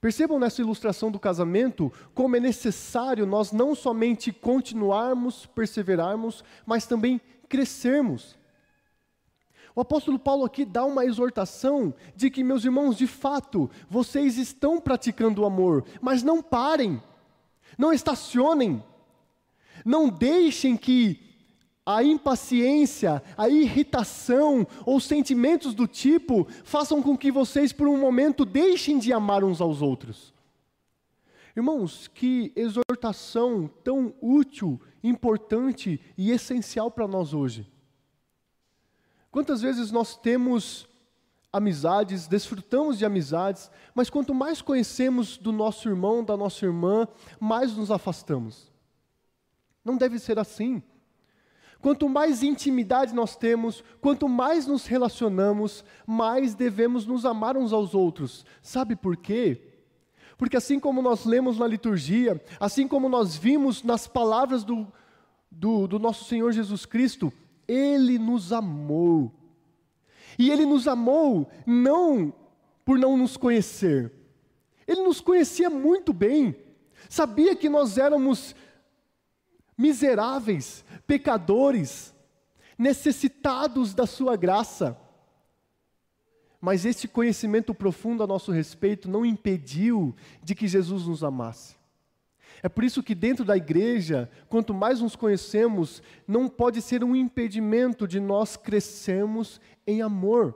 Percebam 0.00 0.40
nessa 0.40 0.60
ilustração 0.60 1.12
do 1.12 1.20
casamento 1.20 1.92
como 2.12 2.34
é 2.34 2.40
necessário 2.40 3.24
nós 3.24 3.52
não 3.52 3.72
somente 3.72 4.32
continuarmos, 4.32 5.46
perseverarmos, 5.46 6.42
mas 6.66 6.86
também 6.88 7.20
crescermos. 7.48 8.36
O 9.76 9.80
apóstolo 9.80 10.18
Paulo 10.18 10.44
aqui 10.44 10.64
dá 10.64 10.84
uma 10.84 11.04
exortação 11.04 11.94
de 12.16 12.28
que, 12.30 12.42
meus 12.42 12.64
irmãos, 12.64 12.96
de 12.96 13.06
fato, 13.06 13.70
vocês 13.88 14.38
estão 14.38 14.80
praticando 14.80 15.42
o 15.42 15.46
amor, 15.46 15.84
mas 16.00 16.24
não 16.24 16.42
parem, 16.42 17.00
não 17.78 17.92
estacionem, 17.92 18.82
não 19.84 20.08
deixem 20.08 20.76
que 20.76 21.20
a 21.86 22.02
impaciência, 22.02 23.22
a 23.36 23.48
irritação 23.48 24.66
ou 24.86 24.98
sentimentos 24.98 25.74
do 25.74 25.86
tipo 25.86 26.46
façam 26.64 27.02
com 27.02 27.16
que 27.16 27.30
vocês, 27.30 27.72
por 27.72 27.88
um 27.88 27.98
momento, 27.98 28.44
deixem 28.44 28.98
de 28.98 29.12
amar 29.12 29.44
uns 29.44 29.60
aos 29.60 29.82
outros. 29.82 30.32
Irmãos, 31.54 32.08
que 32.08 32.52
exortação 32.56 33.70
tão 33.84 34.14
útil, 34.20 34.80
importante 35.02 36.00
e 36.16 36.30
essencial 36.30 36.90
para 36.90 37.06
nós 37.06 37.32
hoje. 37.32 37.70
Quantas 39.30 39.60
vezes 39.60 39.92
nós 39.92 40.16
temos 40.16 40.88
amizades, 41.54 42.26
desfrutamos 42.26 42.98
de 42.98 43.04
amizades, 43.04 43.70
mas 43.94 44.10
quanto 44.10 44.34
mais 44.34 44.60
conhecemos 44.60 45.38
do 45.38 45.52
nosso 45.52 45.88
irmão, 45.88 46.24
da 46.24 46.36
nossa 46.36 46.66
irmã, 46.66 47.06
mais 47.38 47.76
nos 47.76 47.92
afastamos. 47.92 48.72
Não 49.84 49.96
deve 49.96 50.18
ser 50.18 50.36
assim. 50.36 50.82
Quanto 51.80 52.08
mais 52.08 52.42
intimidade 52.42 53.14
nós 53.14 53.36
temos, 53.36 53.84
quanto 54.00 54.28
mais 54.28 54.66
nos 54.66 54.84
relacionamos, 54.84 55.84
mais 56.04 56.56
devemos 56.56 57.06
nos 57.06 57.24
amar 57.24 57.56
uns 57.56 57.72
aos 57.72 57.94
outros. 57.94 58.44
Sabe 58.60 58.96
por 58.96 59.16
quê? 59.16 59.60
Porque 60.36 60.56
assim 60.56 60.80
como 60.80 61.00
nós 61.00 61.24
lemos 61.24 61.56
na 61.56 61.68
liturgia, 61.68 62.42
assim 62.58 62.88
como 62.88 63.08
nós 63.08 63.36
vimos 63.36 63.84
nas 63.84 64.08
palavras 64.08 64.64
do, 64.64 64.88
do, 65.48 65.86
do 65.86 66.00
nosso 66.00 66.24
Senhor 66.24 66.50
Jesus 66.50 66.84
Cristo, 66.84 67.32
Ele 67.68 68.18
nos 68.18 68.52
amou. 68.52 69.43
E 70.38 70.50
Ele 70.50 70.64
nos 70.64 70.88
amou 70.88 71.50
não 71.66 72.32
por 72.84 72.98
não 72.98 73.16
nos 73.16 73.36
conhecer, 73.36 74.12
Ele 74.86 75.02
nos 75.02 75.20
conhecia 75.20 75.70
muito 75.70 76.12
bem, 76.12 76.54
sabia 77.08 77.56
que 77.56 77.68
nós 77.68 77.96
éramos 77.96 78.54
miseráveis, 79.76 80.84
pecadores, 81.06 82.14
necessitados 82.78 83.94
da 83.94 84.06
Sua 84.06 84.36
graça. 84.36 84.98
Mas 86.60 86.84
este 86.84 87.06
conhecimento 87.06 87.74
profundo 87.74 88.22
a 88.22 88.26
nosso 88.26 88.50
respeito 88.50 89.10
não 89.10 89.24
impediu 89.24 90.14
de 90.42 90.54
que 90.54 90.66
Jesus 90.66 91.06
nos 91.06 91.22
amasse. 91.22 91.76
É 92.64 92.68
por 92.70 92.82
isso 92.82 93.02
que 93.02 93.14
dentro 93.14 93.44
da 93.44 93.58
igreja, 93.58 94.30
quanto 94.48 94.72
mais 94.72 94.98
nos 95.02 95.14
conhecemos, 95.14 96.02
não 96.26 96.48
pode 96.48 96.80
ser 96.80 97.04
um 97.04 97.14
impedimento 97.14 98.08
de 98.08 98.18
nós 98.18 98.56
crescermos 98.56 99.60
em 99.86 100.00
amor. 100.00 100.54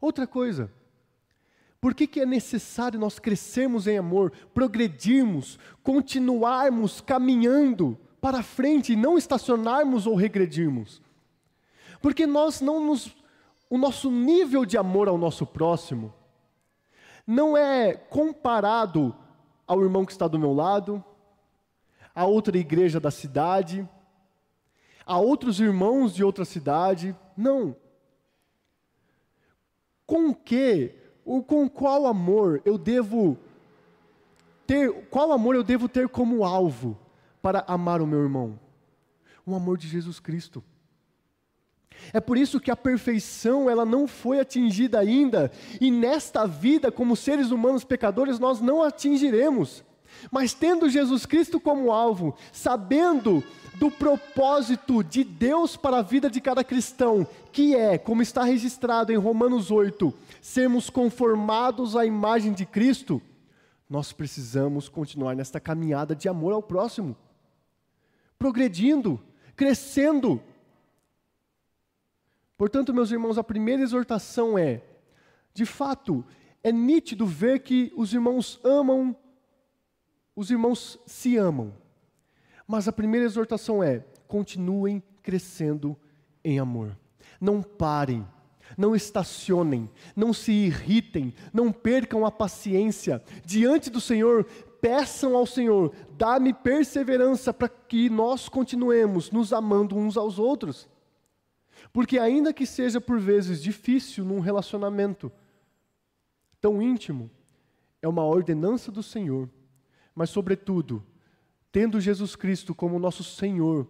Outra 0.00 0.28
coisa, 0.28 0.70
por 1.80 1.92
que, 1.92 2.06
que 2.06 2.20
é 2.20 2.24
necessário 2.24 3.00
nós 3.00 3.18
crescermos 3.18 3.88
em 3.88 3.98
amor, 3.98 4.30
progredirmos, 4.54 5.58
continuarmos 5.82 7.00
caminhando 7.00 7.98
para 8.20 8.44
frente 8.44 8.92
e 8.92 8.96
não 8.96 9.18
estacionarmos 9.18 10.06
ou 10.06 10.14
regredirmos? 10.14 11.02
Porque 12.00 12.28
nós 12.28 12.60
não 12.60 12.86
nos. 12.86 13.12
O 13.68 13.76
nosso 13.76 14.08
nível 14.08 14.64
de 14.64 14.78
amor 14.78 15.08
ao 15.08 15.18
nosso 15.18 15.44
próximo 15.44 16.14
não 17.26 17.56
é 17.56 17.92
comparado 17.92 19.12
ao 19.68 19.82
irmão 19.82 20.06
que 20.06 20.12
está 20.12 20.26
do 20.26 20.38
meu 20.38 20.54
lado, 20.54 21.04
a 22.14 22.24
outra 22.24 22.56
igreja 22.56 22.98
da 22.98 23.10
cidade, 23.10 23.88
a 25.06 25.18
outros 25.18 25.60
irmãos 25.60 26.14
de 26.14 26.24
outra 26.24 26.44
cidade. 26.44 27.14
Não. 27.36 27.76
Com 30.06 30.34
que 30.34 30.94
o 31.24 31.42
com 31.42 31.68
qual 31.68 32.06
amor 32.06 32.62
eu 32.64 32.78
devo 32.78 33.38
ter, 34.66 35.06
qual 35.10 35.30
amor 35.30 35.54
eu 35.54 35.62
devo 35.62 35.88
ter 35.88 36.08
como 36.08 36.44
alvo 36.44 36.98
para 37.42 37.64
amar 37.68 38.00
o 38.00 38.06
meu 38.06 38.20
irmão? 38.20 38.58
O 39.46 39.54
amor 39.54 39.78
de 39.78 39.86
Jesus 39.86 40.18
Cristo. 40.18 40.64
É 42.12 42.20
por 42.20 42.38
isso 42.38 42.60
que 42.60 42.70
a 42.70 42.76
perfeição 42.76 43.68
ela 43.68 43.84
não 43.84 44.06
foi 44.06 44.40
atingida 44.40 44.98
ainda, 44.98 45.50
e 45.80 45.90
nesta 45.90 46.46
vida, 46.46 46.90
como 46.90 47.16
seres 47.16 47.50
humanos 47.50 47.84
pecadores, 47.84 48.38
nós 48.38 48.60
não 48.60 48.82
atingiremos. 48.82 49.84
Mas 50.30 50.52
tendo 50.52 50.88
Jesus 50.88 51.26
Cristo 51.26 51.60
como 51.60 51.92
alvo, 51.92 52.34
sabendo 52.52 53.42
do 53.76 53.90
propósito 53.90 55.04
de 55.04 55.22
Deus 55.22 55.76
para 55.76 55.98
a 55.98 56.02
vida 56.02 56.28
de 56.28 56.40
cada 56.40 56.64
cristão, 56.64 57.26
que 57.52 57.74
é, 57.74 57.96
como 57.96 58.22
está 58.22 58.42
registrado 58.42 59.12
em 59.12 59.16
Romanos 59.16 59.70
8, 59.70 60.12
sermos 60.40 60.90
conformados 60.90 61.96
à 61.96 62.04
imagem 62.04 62.52
de 62.52 62.66
Cristo, 62.66 63.22
nós 63.88 64.12
precisamos 64.12 64.88
continuar 64.88 65.34
nesta 65.34 65.60
caminhada 65.60 66.14
de 66.14 66.28
amor 66.28 66.52
ao 66.52 66.62
próximo, 66.62 67.16
progredindo, 68.38 69.20
crescendo. 69.56 70.42
Portanto, 72.58 72.92
meus 72.92 73.12
irmãos, 73.12 73.38
a 73.38 73.44
primeira 73.44 73.82
exortação 73.82 74.58
é: 74.58 74.82
de 75.54 75.64
fato, 75.64 76.24
é 76.62 76.72
nítido 76.72 77.24
ver 77.24 77.60
que 77.60 77.92
os 77.96 78.12
irmãos 78.12 78.60
amam, 78.64 79.16
os 80.34 80.50
irmãos 80.50 80.98
se 81.06 81.36
amam. 81.36 81.72
Mas 82.66 82.88
a 82.88 82.92
primeira 82.92 83.24
exortação 83.24 83.80
é: 83.80 84.04
continuem 84.26 85.00
crescendo 85.22 85.96
em 86.44 86.58
amor. 86.58 86.98
Não 87.40 87.62
parem, 87.62 88.26
não 88.76 88.96
estacionem, 88.96 89.88
não 90.16 90.32
se 90.32 90.50
irritem, 90.50 91.32
não 91.52 91.72
percam 91.72 92.26
a 92.26 92.30
paciência. 92.30 93.22
Diante 93.44 93.88
do 93.88 94.00
Senhor, 94.00 94.44
peçam 94.80 95.36
ao 95.36 95.46
Senhor: 95.46 95.94
dá-me 96.16 96.52
perseverança 96.52 97.54
para 97.54 97.68
que 97.68 98.10
nós 98.10 98.48
continuemos 98.48 99.30
nos 99.30 99.52
amando 99.52 99.96
uns 99.96 100.16
aos 100.16 100.40
outros. 100.40 100.88
Porque, 101.92 102.18
ainda 102.18 102.52
que 102.52 102.66
seja 102.66 103.00
por 103.00 103.18
vezes 103.18 103.62
difícil 103.62 104.24
num 104.24 104.40
relacionamento 104.40 105.30
tão 106.60 106.82
íntimo, 106.82 107.30
é 108.00 108.08
uma 108.08 108.24
ordenança 108.24 108.90
do 108.92 109.02
Senhor 109.02 109.48
mas, 110.18 110.30
sobretudo, 110.30 111.06
tendo 111.70 112.00
Jesus 112.00 112.34
Cristo 112.34 112.74
como 112.74 112.98
nosso 112.98 113.22
Senhor, 113.22 113.86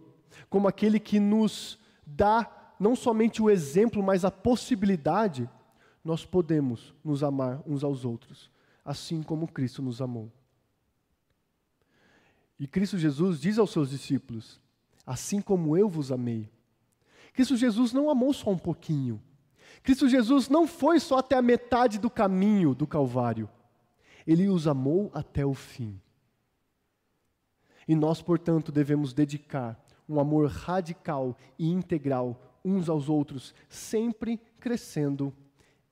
como 0.47 0.67
aquele 0.67 0.99
que 0.99 1.19
nos 1.19 1.79
dá 2.05 2.75
não 2.79 2.95
somente 2.95 3.41
o 3.41 3.49
exemplo, 3.49 4.03
mas 4.03 4.23
a 4.23 4.29
possibilidade, 4.29 5.49
nós 6.03 6.27
podemos 6.27 6.93
nos 7.03 7.23
amar 7.23 7.63
uns 7.65 7.83
aos 7.83 8.05
outros, 8.05 8.51
assim 8.85 9.23
como 9.23 9.47
Cristo 9.47 9.81
nos 9.81 10.03
amou. 10.03 10.31
E 12.59 12.67
Cristo 12.67 12.99
Jesus 12.99 13.41
diz 13.41 13.57
aos 13.57 13.71
seus 13.71 13.89
discípulos: 13.89 14.61
Assim 15.03 15.41
como 15.41 15.75
eu 15.75 15.89
vos 15.89 16.11
amei. 16.11 16.47
Cristo 17.33 17.55
Jesus 17.55 17.93
não 17.93 18.09
amou 18.09 18.33
só 18.33 18.49
um 18.51 18.57
pouquinho. 18.57 19.21
Cristo 19.83 20.09
Jesus 20.09 20.49
não 20.49 20.67
foi 20.67 20.99
só 20.99 21.19
até 21.19 21.35
a 21.35 21.41
metade 21.41 21.99
do 21.99 22.09
caminho 22.09 22.75
do 22.75 22.85
Calvário. 22.85 23.49
Ele 24.27 24.47
os 24.47 24.67
amou 24.67 25.09
até 25.13 25.45
o 25.45 25.53
fim. 25.53 25.99
E 27.87 27.95
nós, 27.95 28.21
portanto, 28.21 28.71
devemos 28.71 29.13
dedicar 29.13 29.79
um 30.07 30.19
amor 30.19 30.49
radical 30.49 31.35
e 31.57 31.69
integral 31.69 32.39
uns 32.63 32.89
aos 32.89 33.09
outros, 33.09 33.53
sempre 33.67 34.39
crescendo 34.59 35.33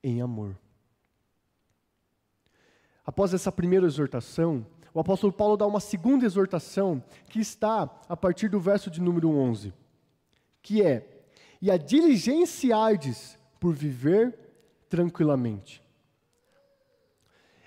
em 0.04 0.22
amor. 0.22 0.58
Após 3.06 3.34
essa 3.34 3.52
primeira 3.52 3.86
exortação, 3.86 4.66
o 4.94 5.00
apóstolo 5.00 5.32
Paulo 5.32 5.56
dá 5.56 5.66
uma 5.66 5.80
segunda 5.80 6.26
exortação 6.26 7.04
que 7.30 7.40
está 7.40 7.90
a 8.10 8.18
partir 8.18 8.50
do 8.50 8.60
verso 8.60 8.92
de 8.92 9.02
número 9.02 9.30
11, 9.30 9.74
que 10.62 10.82
é: 10.82 11.17
E 11.62 11.72
a 11.72 11.78
diligenciardes 11.78 13.38
por 13.60 13.74
viver 13.74 14.38
tranquilamente. 14.90 15.84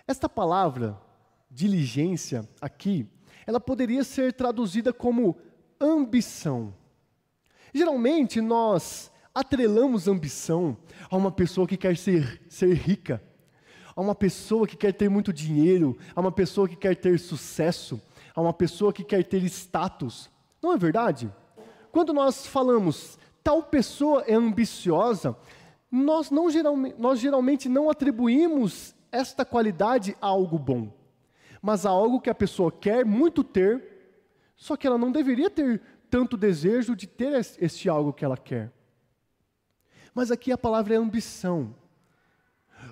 Esta 0.07 0.29
palavra, 0.29 1.01
diligência, 1.51 2.49
aqui, 2.61 3.07
ela 3.47 3.61
poderia 3.61 4.05
ser 4.05 4.33
traduzida 4.33 4.93
como 4.93 5.37
ambição. 5.81 6.75
Geralmente 7.73 8.41
nós 8.41 9.11
atrelamos 9.35 10.09
ambição 10.09 10.77
a 11.09 11.17
uma 11.17 11.31
pessoa 11.31 11.67
que 11.67 11.77
quer 11.77 11.97
ser, 11.97 12.43
ser 12.49 12.75
rica, 12.75 13.23
a 13.95 14.01
uma 14.01 14.15
pessoa 14.15 14.67
que 14.67 14.77
quer 14.77 14.93
ter 14.93 15.09
muito 15.09 15.33
dinheiro, 15.33 15.97
a 16.15 16.21
uma 16.21 16.33
pessoa 16.33 16.69
que 16.69 16.77
quer 16.77 16.97
ter 16.97 17.19
sucesso, 17.19 18.01
a 18.35 18.41
uma 18.41 18.53
pessoa 18.53 18.93
que 18.93 19.05
quer 19.05 19.25
ter 19.25 19.43
status. 19.45 20.31
Não 20.63 20.73
é 20.73 20.77
verdade? 20.77 21.33
Quando 21.93 22.13
nós 22.13 22.47
falamos 22.47 23.19
tal 23.43 23.63
pessoa 23.63 24.23
é 24.27 24.35
ambiciosa, 24.35 25.37
nós, 25.91 26.31
não, 26.31 26.49
geralmente, 26.51 26.97
nós 26.99 27.19
geralmente 27.19 27.69
não 27.69 27.91
atribuímos 27.91 28.95
esta 29.11 29.45
qualidade 29.45 30.17
a 30.21 30.27
algo 30.27 30.59
bom, 30.59 30.93
mas 31.61 31.85
a 31.85 31.91
algo 31.91 32.21
que 32.21 32.31
a 32.31 32.35
pessoa 32.35 32.71
quer 32.71 33.05
muito 33.05 33.43
ter, 33.43 33.83
só 34.55 34.77
que 34.77 34.87
ela 34.87 34.99
não 34.99 35.11
deveria 35.11 35.51
ter 35.51 35.83
tanto 36.09 36.37
desejo 36.37 36.95
de 36.95 37.07
ter 37.07 37.33
este 37.61 37.89
algo 37.89 38.13
que 38.13 38.25
ela 38.25 38.37
quer. 38.37 38.73
Mas 40.15 40.31
aqui 40.31 40.53
a 40.53 40.59
palavra 40.59 40.95
é 40.95 40.97
ambição. 40.97 41.75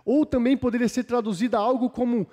Ou 0.04 0.24
também 0.24 0.56
poderia 0.56 0.88
ser 0.88 1.04
traduzida 1.04 1.58
algo 1.58 1.90
como 1.90 2.28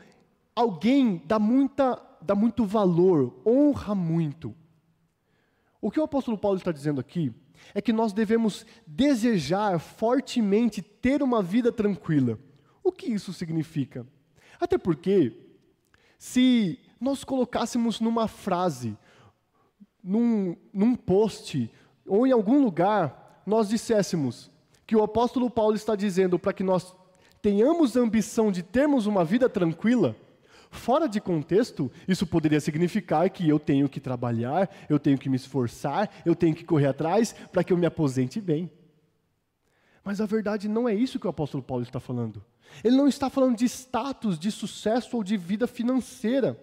alguém 0.55 1.21
dá, 1.25 1.39
muita, 1.39 2.01
dá 2.21 2.35
muito 2.35 2.65
valor, 2.65 3.35
honra 3.45 3.95
muito. 3.95 4.55
O 5.81 5.91
que 5.91 5.99
o 5.99 6.03
apóstolo 6.03 6.37
Paulo 6.37 6.57
está 6.57 6.71
dizendo 6.71 6.99
aqui 7.01 7.33
é 7.73 7.81
que 7.81 7.93
nós 7.93 8.13
devemos 8.13 8.65
desejar 8.85 9.79
fortemente 9.79 10.81
ter 10.81 11.21
uma 11.23 11.41
vida 11.41 11.71
tranquila. 11.71 12.39
O 12.83 12.91
que 12.91 13.07
isso 13.07 13.33
significa? 13.33 14.05
Até 14.59 14.77
porque, 14.77 15.33
se 16.17 16.79
nós 16.99 17.23
colocássemos 17.23 17.99
numa 17.99 18.27
frase 18.27 18.97
num, 20.03 20.55
num 20.71 20.95
post 20.95 21.71
ou 22.07 22.27
em 22.27 22.31
algum 22.31 22.61
lugar, 22.61 23.41
nós 23.45 23.69
disséssemos 23.69 24.51
que 24.85 24.95
o 24.95 25.03
apóstolo 25.03 25.49
Paulo 25.49 25.75
está 25.75 25.95
dizendo 25.95 26.37
para 26.37 26.53
que 26.53 26.63
nós 26.63 26.95
tenhamos 27.41 27.97
a 27.97 27.99
ambição 27.99 28.51
de 28.51 28.61
termos 28.61 29.07
uma 29.07 29.25
vida 29.25 29.49
tranquila, 29.49 30.15
fora 30.75 31.07
de 31.07 31.19
contexto, 31.19 31.91
isso 32.07 32.27
poderia 32.27 32.59
significar 32.59 33.29
que 33.29 33.47
eu 33.47 33.59
tenho 33.59 33.89
que 33.89 33.99
trabalhar, 33.99 34.69
eu 34.89 34.99
tenho 34.99 35.17
que 35.17 35.29
me 35.29 35.35
esforçar, 35.35 36.09
eu 36.25 36.35
tenho 36.35 36.55
que 36.55 36.63
correr 36.63 36.87
atrás 36.87 37.33
para 37.51 37.63
que 37.63 37.73
eu 37.73 37.77
me 37.77 37.85
aposente 37.85 38.39
bem. 38.39 38.69
Mas 40.03 40.21
a 40.21 40.25
verdade 40.25 40.69
não 40.69 40.87
é 40.87 40.93
isso 40.93 41.19
que 41.19 41.25
o 41.25 41.29
apóstolo 41.29 41.63
Paulo 41.63 41.83
está 41.83 41.99
falando. 41.99 42.43
Ele 42.83 42.95
não 42.95 43.07
está 43.07 43.29
falando 43.29 43.57
de 43.57 43.65
status, 43.65 44.37
de 44.37 44.51
sucesso 44.51 45.17
ou 45.17 45.23
de 45.23 45.37
vida 45.37 45.65
financeira. 45.65 46.59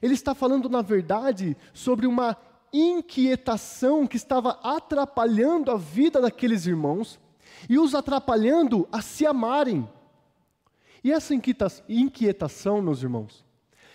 Ele 0.00 0.14
está 0.14 0.34
falando, 0.34 0.68
na 0.68 0.80
verdade, 0.80 1.56
sobre 1.74 2.06
uma 2.06 2.36
inquietação 2.72 4.06
que 4.06 4.16
estava 4.16 4.58
atrapalhando 4.62 5.70
a 5.70 5.76
vida 5.76 6.20
daqueles 6.20 6.66
irmãos 6.66 7.18
e 7.68 7.78
os 7.78 7.94
atrapalhando 7.94 8.88
a 8.90 9.02
se 9.02 9.26
amarem. 9.26 9.88
E 11.02 11.12
essa 11.12 11.34
inquietação, 11.34 12.82
meus 12.82 13.02
irmãos, 13.02 13.44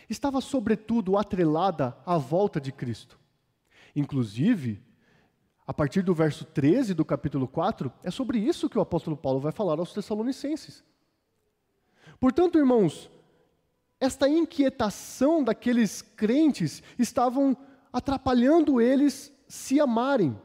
estava 0.10 0.42
sobretudo 0.42 1.18
atrelada 1.18 1.96
à 2.06 2.18
volta 2.18 2.60
de 2.60 2.72
Cristo. 2.72 3.20
Inclusive, 3.96 4.82
a 5.68 5.74
partir 5.74 6.02
do 6.02 6.14
verso 6.14 6.46
13 6.46 6.94
do 6.94 7.06
capítulo 7.06 7.48
4, 7.48 7.92
é 8.04 8.12
sobre 8.12 8.38
isso 8.38 8.70
que 8.70 8.78
o 8.78 8.82
apóstolo 8.82 9.18
Paulo 9.18 9.40
vai 9.40 9.52
falar 9.52 9.80
aos 9.80 9.94
Tessalonicenses. 9.94 10.84
Portanto, 12.20 12.58
irmãos, 12.58 13.10
esta 14.00 14.28
inquietação 14.28 15.44
daqueles 15.44 16.02
crentes 16.02 16.84
estavam 17.00 17.58
atrapalhando 17.92 18.82
eles 18.82 19.32
se 19.48 19.80
amarem. 19.80 20.40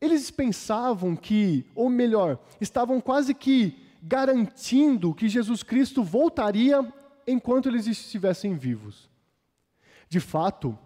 Eles 0.00 0.30
pensavam 0.30 1.16
que, 1.16 1.66
ou 1.74 1.88
melhor, 1.88 2.38
estavam 2.60 3.00
quase 3.00 3.34
que 3.34 3.83
garantindo 4.06 5.14
que 5.14 5.28
Jesus 5.28 5.62
Cristo 5.62 6.02
voltaria 6.02 6.86
enquanto 7.26 7.68
eles 7.68 7.86
estivessem 7.86 8.54
vivos. 8.54 9.08
De 10.08 10.20
fato, 10.20 10.78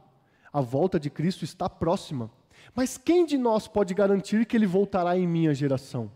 a 0.53 0.61
volta 0.61 1.01
de 1.01 1.11
Cristo 1.11 1.45
está 1.45 1.69
próxima. 1.69 2.31
Mas 2.75 2.97
quem 2.97 3.27
de 3.27 3.37
nós 3.37 3.67
pode 3.67 3.93
garantir 3.93 4.47
que 4.47 4.57
ele 4.57 4.67
voltará 4.67 5.19
em 5.19 5.27
minha 5.27 5.53
geração? 5.53 6.11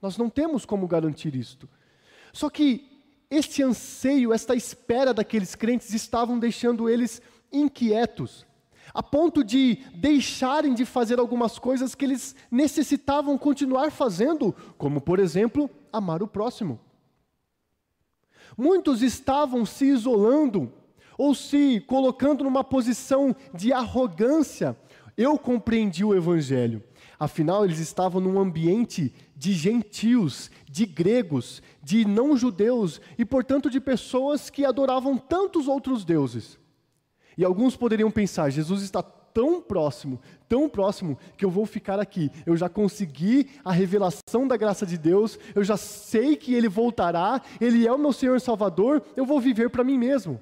Nós 0.00 0.16
não 0.16 0.30
temos 0.30 0.64
como 0.64 0.88
garantir 0.88 1.34
isto. 1.34 1.68
Só 2.32 2.48
que 2.48 2.88
este 3.30 3.62
anseio, 3.62 4.32
esta 4.32 4.54
espera 4.54 5.12
daqueles 5.12 5.54
crentes 5.54 5.92
estavam 5.92 6.38
deixando 6.38 6.88
eles 6.88 7.20
inquietos, 7.52 8.45
a 8.94 9.02
ponto 9.02 9.42
de 9.42 9.78
deixarem 9.94 10.74
de 10.74 10.84
fazer 10.84 11.18
algumas 11.18 11.58
coisas 11.58 11.94
que 11.94 12.04
eles 12.04 12.34
necessitavam 12.50 13.36
continuar 13.36 13.90
fazendo, 13.90 14.54
como, 14.78 15.00
por 15.00 15.18
exemplo, 15.18 15.70
amar 15.92 16.22
o 16.22 16.28
próximo. 16.28 16.80
Muitos 18.56 19.02
estavam 19.02 19.66
se 19.66 19.86
isolando 19.86 20.72
ou 21.18 21.34
se 21.34 21.80
colocando 21.86 22.44
numa 22.44 22.64
posição 22.64 23.34
de 23.54 23.72
arrogância. 23.72 24.76
Eu 25.16 25.38
compreendi 25.38 26.04
o 26.04 26.14
Evangelho. 26.14 26.82
Afinal, 27.18 27.64
eles 27.64 27.78
estavam 27.78 28.20
num 28.20 28.38
ambiente 28.38 29.12
de 29.34 29.52
gentios, 29.52 30.50
de 30.68 30.84
gregos, 30.84 31.62
de 31.82 32.04
não-judeus 32.04 33.00
e, 33.16 33.24
portanto, 33.24 33.70
de 33.70 33.80
pessoas 33.80 34.50
que 34.50 34.64
adoravam 34.64 35.16
tantos 35.16 35.66
outros 35.66 36.04
deuses. 36.04 36.58
E 37.36 37.44
alguns 37.44 37.76
poderiam 37.76 38.10
pensar: 38.10 38.50
Jesus 38.50 38.82
está 38.82 39.02
tão 39.02 39.60
próximo, 39.60 40.20
tão 40.48 40.68
próximo, 40.68 41.18
que 41.36 41.44
eu 41.44 41.50
vou 41.50 41.66
ficar 41.66 42.00
aqui. 42.00 42.30
Eu 42.46 42.56
já 42.56 42.68
consegui 42.68 43.50
a 43.64 43.72
revelação 43.72 44.48
da 44.48 44.56
graça 44.56 44.86
de 44.86 44.96
Deus, 44.96 45.38
eu 45.54 45.62
já 45.62 45.76
sei 45.76 46.36
que 46.36 46.54
Ele 46.54 46.68
voltará, 46.68 47.42
Ele 47.60 47.86
é 47.86 47.92
o 47.92 47.98
meu 47.98 48.12
Senhor 48.12 48.36
e 48.36 48.40
Salvador, 48.40 49.02
eu 49.14 49.26
vou 49.26 49.40
viver 49.40 49.70
para 49.70 49.84
mim 49.84 49.98
mesmo 49.98 50.40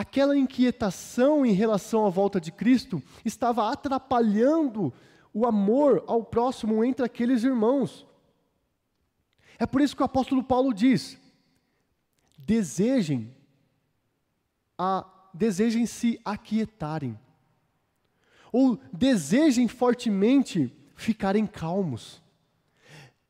aquela 0.00 0.34
inquietação 0.34 1.44
em 1.44 1.52
relação 1.52 2.06
à 2.06 2.08
volta 2.08 2.40
de 2.40 2.50
Cristo 2.50 3.02
estava 3.22 3.70
atrapalhando 3.70 4.90
o 5.32 5.44
amor 5.44 6.02
ao 6.06 6.24
próximo 6.24 6.82
entre 6.82 7.04
aqueles 7.04 7.44
irmãos. 7.44 8.06
É 9.58 9.66
por 9.66 9.82
isso 9.82 9.94
que 9.94 10.00
o 10.00 10.06
apóstolo 10.06 10.42
Paulo 10.42 10.72
diz: 10.72 11.18
desejem 12.38 13.30
a 14.82 15.04
desejem 15.34 15.84
se 15.84 16.18
aquietarem. 16.24 17.20
Ou 18.50 18.80
desejem 18.90 19.68
fortemente 19.68 20.74
ficarem 20.94 21.46
calmos, 21.46 22.22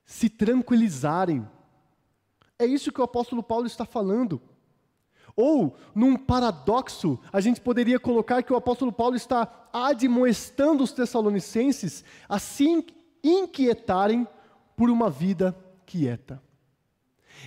se 0.05 0.31
tranquilizarem. 0.31 1.45
É 2.57 2.65
isso 2.65 2.93
que 2.93 3.01
o 3.01 3.05
apóstolo 3.05 3.43
Paulo 3.43 3.67
está 3.67 3.85
falando. 3.85 4.41
Ou, 5.35 5.77
num 5.93 6.17
paradoxo, 6.17 7.19
a 7.33 7.41
gente 7.41 7.61
poderia 7.61 7.99
colocar 7.99 8.45
que 8.45 8.53
o 8.53 8.57
apóstolo 8.57 8.93
Paulo 8.93 9.17
está 9.17 9.69
admoestando 9.73 10.85
os 10.85 10.93
tessalonicenses 10.93 12.05
a 12.29 12.39
se 12.39 12.85
inquietarem 13.25 14.27
por 14.77 14.89
uma 14.89 15.11
vida 15.11 15.57
quieta. 15.85 16.41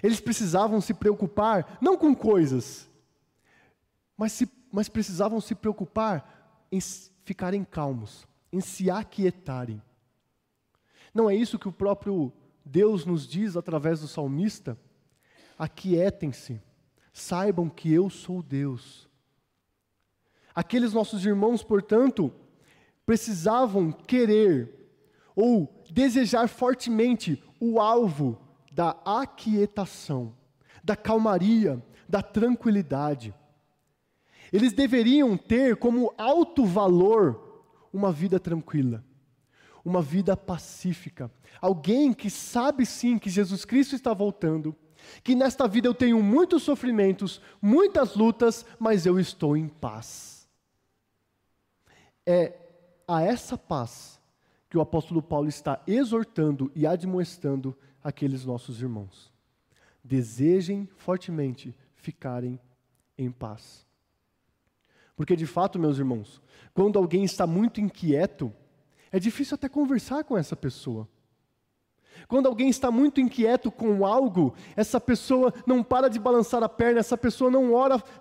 Eles 0.02 0.20
precisavam 0.20 0.82
se 0.82 0.94
preocupar 0.94 1.78
não 1.80 1.96
com 1.98 2.14
coisas, 2.14 2.90
mas, 4.18 4.32
se, 4.32 4.50
mas 4.72 4.90
precisavam 4.90 5.40
se 5.42 5.56
preocupar 5.56 6.68
em 6.72 6.80
ficarem 7.24 7.64
calmos, 7.64 8.28
em 8.52 8.62
se 8.62 8.90
aquietarem. 8.90 9.82
Não 11.14 11.30
é 11.30 11.36
isso 11.36 11.60
que 11.60 11.68
o 11.68 11.72
próprio 11.72 12.32
Deus 12.66 13.06
nos 13.06 13.28
diz 13.28 13.56
através 13.56 14.02
do 14.02 14.08
salmista? 14.08 14.78
Aquietem-se, 15.58 16.62
saibam 17.12 17.70
que 17.70 17.92
eu 17.92 18.10
sou 18.10 18.42
Deus. 18.42 19.08
Aqueles 20.56 20.94
nossos 20.94 21.26
irmãos, 21.26 21.64
portanto, 21.64 22.34
precisavam 23.06 23.92
querer 23.92 24.84
ou 25.36 25.84
desejar 25.90 26.48
fortemente 26.48 27.44
o 27.60 27.80
alvo 27.80 28.40
da 28.72 28.92
aquietação, 29.06 30.36
da 30.84 30.96
calmaria, 30.96 31.82
da 32.08 32.22
tranquilidade. 32.22 33.34
Eles 34.54 34.72
deveriam 34.72 35.36
ter 35.36 35.76
como 35.78 36.14
alto 36.16 36.64
valor 36.64 37.64
uma 37.92 38.12
vida 38.12 38.40
tranquila, 38.40 39.04
uma 39.84 40.00
vida 40.00 40.38
pacífica. 40.38 41.32
Alguém 41.60 42.14
que 42.14 42.30
sabe 42.30 42.86
sim 42.86 43.18
que 43.18 43.32
Jesus 43.32 43.66
Cristo 43.66 43.96
está 43.96 44.14
voltando, 44.14 44.76
que 45.24 45.34
nesta 45.34 45.68
vida 45.68 45.88
eu 45.88 45.94
tenho 45.96 46.22
muitos 46.22 46.62
sofrimentos, 46.62 47.42
muitas 47.60 48.16
lutas, 48.16 48.64
mas 48.78 49.08
eu 49.08 49.20
estou 49.20 49.58
em 49.58 49.68
paz. 49.68 50.48
É 52.24 52.54
a 53.08 53.24
essa 53.24 53.58
paz 53.58 54.22
que 54.70 54.78
o 54.78 54.82
apóstolo 54.82 55.22
Paulo 55.22 55.50
está 55.50 55.82
exortando 55.88 56.72
e 56.76 56.86
admoestando 56.86 57.76
aqueles 58.04 58.46
nossos 58.46 58.80
irmãos. 58.82 59.34
Desejem 60.04 60.88
fortemente 60.96 61.76
ficarem 61.96 62.60
em 63.18 63.32
paz. 63.32 63.84
Porque 65.16 65.36
de 65.36 65.46
fato, 65.46 65.80
meus 65.80 65.98
irmãos, 65.98 66.42
quando 66.74 66.98
alguém 66.98 67.24
está 67.24 67.46
muito 67.46 67.80
inquieto, 67.80 68.52
é 69.12 69.20
difícil 69.20 69.56
até 69.56 69.70
conversar 69.70 70.24
com 70.24 70.38
essa 70.38 70.56
pessoa. 70.56 71.08
Quando 72.28 72.48
alguém 72.48 72.70
está 72.70 72.90
muito 72.90 73.20
inquieto 73.20 73.72
com 73.72 74.06
algo, 74.06 74.54
essa 74.76 75.00
pessoa 75.00 75.54
não 75.66 75.84
para 75.84 76.10
de 76.10 76.20
balançar 76.20 76.64
a 76.64 76.70
perna, 76.70 77.00
essa 77.00 77.18
pessoa 77.18 77.52
não, 77.52 77.72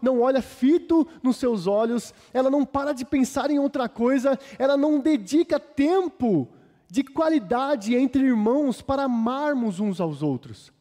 não 0.00 0.20
olha 0.20 0.42
fito 0.42 1.06
nos 1.22 1.36
seus 1.36 1.66
olhos, 1.66 2.12
ela 2.32 2.50
não 2.50 2.64
para 2.64 2.92
de 2.92 3.04
pensar 3.04 3.50
em 3.50 3.58
outra 3.58 3.88
coisa, 3.88 4.38
ela 4.58 4.76
não 4.76 4.98
dedica 4.98 5.60
tempo 5.60 6.48
de 6.90 7.02
qualidade 7.02 7.94
entre 7.94 8.22
irmãos 8.22 8.82
para 8.82 9.04
amarmos 9.04 9.80
uns 9.80 10.00
aos 10.00 10.22
outros. 10.22 10.72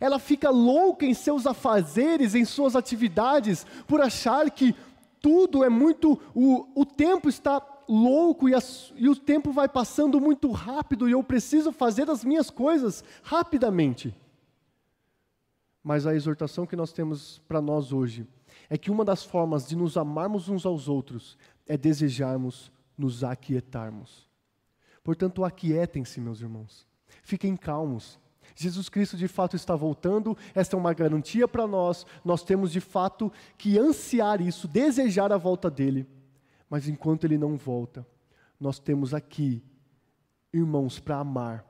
Ela 0.00 0.18
fica 0.18 0.50
louca 0.50 1.04
em 1.04 1.14
seus 1.14 1.46
afazeres, 1.46 2.34
em 2.34 2.44
suas 2.44 2.76
atividades, 2.76 3.66
por 3.86 4.00
achar 4.00 4.50
que 4.50 4.74
tudo 5.20 5.64
é 5.64 5.68
muito. 5.68 6.20
O, 6.34 6.80
o 6.80 6.84
tempo 6.84 7.28
está 7.28 7.60
louco 7.88 8.48
e, 8.48 8.54
as, 8.54 8.92
e 8.96 9.08
o 9.08 9.16
tempo 9.16 9.50
vai 9.50 9.68
passando 9.68 10.20
muito 10.20 10.50
rápido 10.50 11.08
e 11.08 11.12
eu 11.12 11.22
preciso 11.22 11.72
fazer 11.72 12.10
as 12.10 12.24
minhas 12.24 12.50
coisas 12.50 13.02
rapidamente. 13.22 14.14
Mas 15.82 16.06
a 16.06 16.14
exortação 16.14 16.66
que 16.66 16.76
nós 16.76 16.92
temos 16.92 17.38
para 17.48 17.62
nós 17.62 17.92
hoje 17.92 18.26
é 18.68 18.76
que 18.76 18.90
uma 18.90 19.04
das 19.04 19.24
formas 19.24 19.66
de 19.66 19.74
nos 19.74 19.96
amarmos 19.96 20.48
uns 20.48 20.66
aos 20.66 20.88
outros 20.88 21.38
é 21.66 21.76
desejarmos 21.76 22.70
nos 22.96 23.24
aquietarmos. 23.24 24.28
Portanto, 25.02 25.44
aquietem-se, 25.44 26.20
meus 26.20 26.40
irmãos. 26.40 26.86
Fiquem 27.22 27.56
calmos. 27.56 28.18
Jesus 28.60 28.88
Cristo 28.88 29.16
de 29.16 29.28
fato 29.28 29.54
está 29.54 29.76
voltando, 29.76 30.36
esta 30.52 30.74
é 30.74 30.78
uma 30.78 30.92
garantia 30.92 31.46
para 31.46 31.64
nós, 31.64 32.04
nós 32.24 32.42
temos 32.42 32.72
de 32.72 32.80
fato 32.80 33.32
que 33.56 33.78
ansiar 33.78 34.40
isso, 34.40 34.66
desejar 34.66 35.30
a 35.30 35.36
volta 35.36 35.70
dele. 35.70 36.04
Mas 36.68 36.88
enquanto 36.88 37.24
ele 37.24 37.38
não 37.38 37.56
volta, 37.56 38.04
nós 38.58 38.80
temos 38.80 39.14
aqui 39.14 39.62
irmãos 40.52 40.98
para 40.98 41.18
amar. 41.18 41.64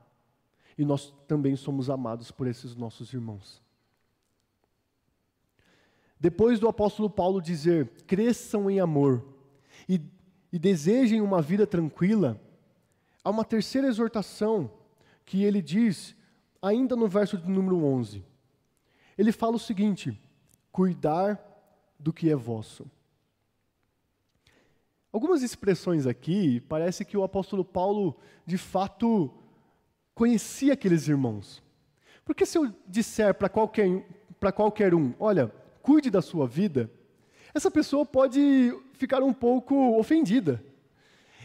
E 0.79 0.85
nós 0.85 1.13
também 1.27 1.57
somos 1.57 1.91
amados 1.91 2.31
por 2.31 2.47
esses 2.47 2.75
nossos 2.75 3.13
irmãos. 3.13 3.63
Depois 6.19 6.59
do 6.59 6.69
apóstolo 6.69 7.11
Paulo 7.11 7.43
dizer: 7.43 7.89
cresçam 8.07 8.71
em 8.71 8.81
amor 8.81 9.25
e, 9.87 10.01
e 10.51 10.59
desejem 10.59 11.21
uma 11.21 11.43
vida 11.43 11.67
tranquila, 11.67 12.41
há 13.23 13.29
uma 13.29 13.45
terceira 13.45 13.89
exortação 13.89 14.71
que 15.27 15.45
ele 15.45 15.61
diz, 15.61 16.17
ainda 16.61 16.97
no 16.97 17.09
verso 17.09 17.37
de 17.37 17.49
número 17.49 17.85
11. 17.85 18.25
Ele 19.17 19.33
fala 19.33 19.57
o 19.57 19.61
seguinte: 19.61 20.19
cuidar 20.71 21.41
do 21.99 22.13
que 22.13 22.31
é 22.31 22.37
vosso. 22.37 22.87
Algumas 25.13 25.43
expressões 25.43 26.07
aqui, 26.07 26.61
parece 26.61 27.05
que 27.05 27.17
o 27.17 27.25
apóstolo 27.25 27.65
Paulo, 27.65 28.17
de 28.45 28.59
fato, 28.59 29.33
conhecia 30.15 30.75
aqueles 30.75 31.09
irmãos. 31.09 31.63
Porque 32.25 32.45
se 32.45 32.59
eu 32.59 32.73
disser 32.87 33.35
para 33.35 33.49
qualquer, 33.49 34.05
qualquer 34.55 34.95
um, 34.95 35.15
olha, 35.19 35.51
cuide 35.83 36.11
da 36.11 36.21
sua 36.21 36.47
vida, 36.47 36.91
essa 37.55 37.71
pessoa 37.71 38.05
pode 38.05 38.73
ficar 38.93 39.23
um 39.23 39.33
pouco 39.33 39.99
ofendida. 39.99 40.63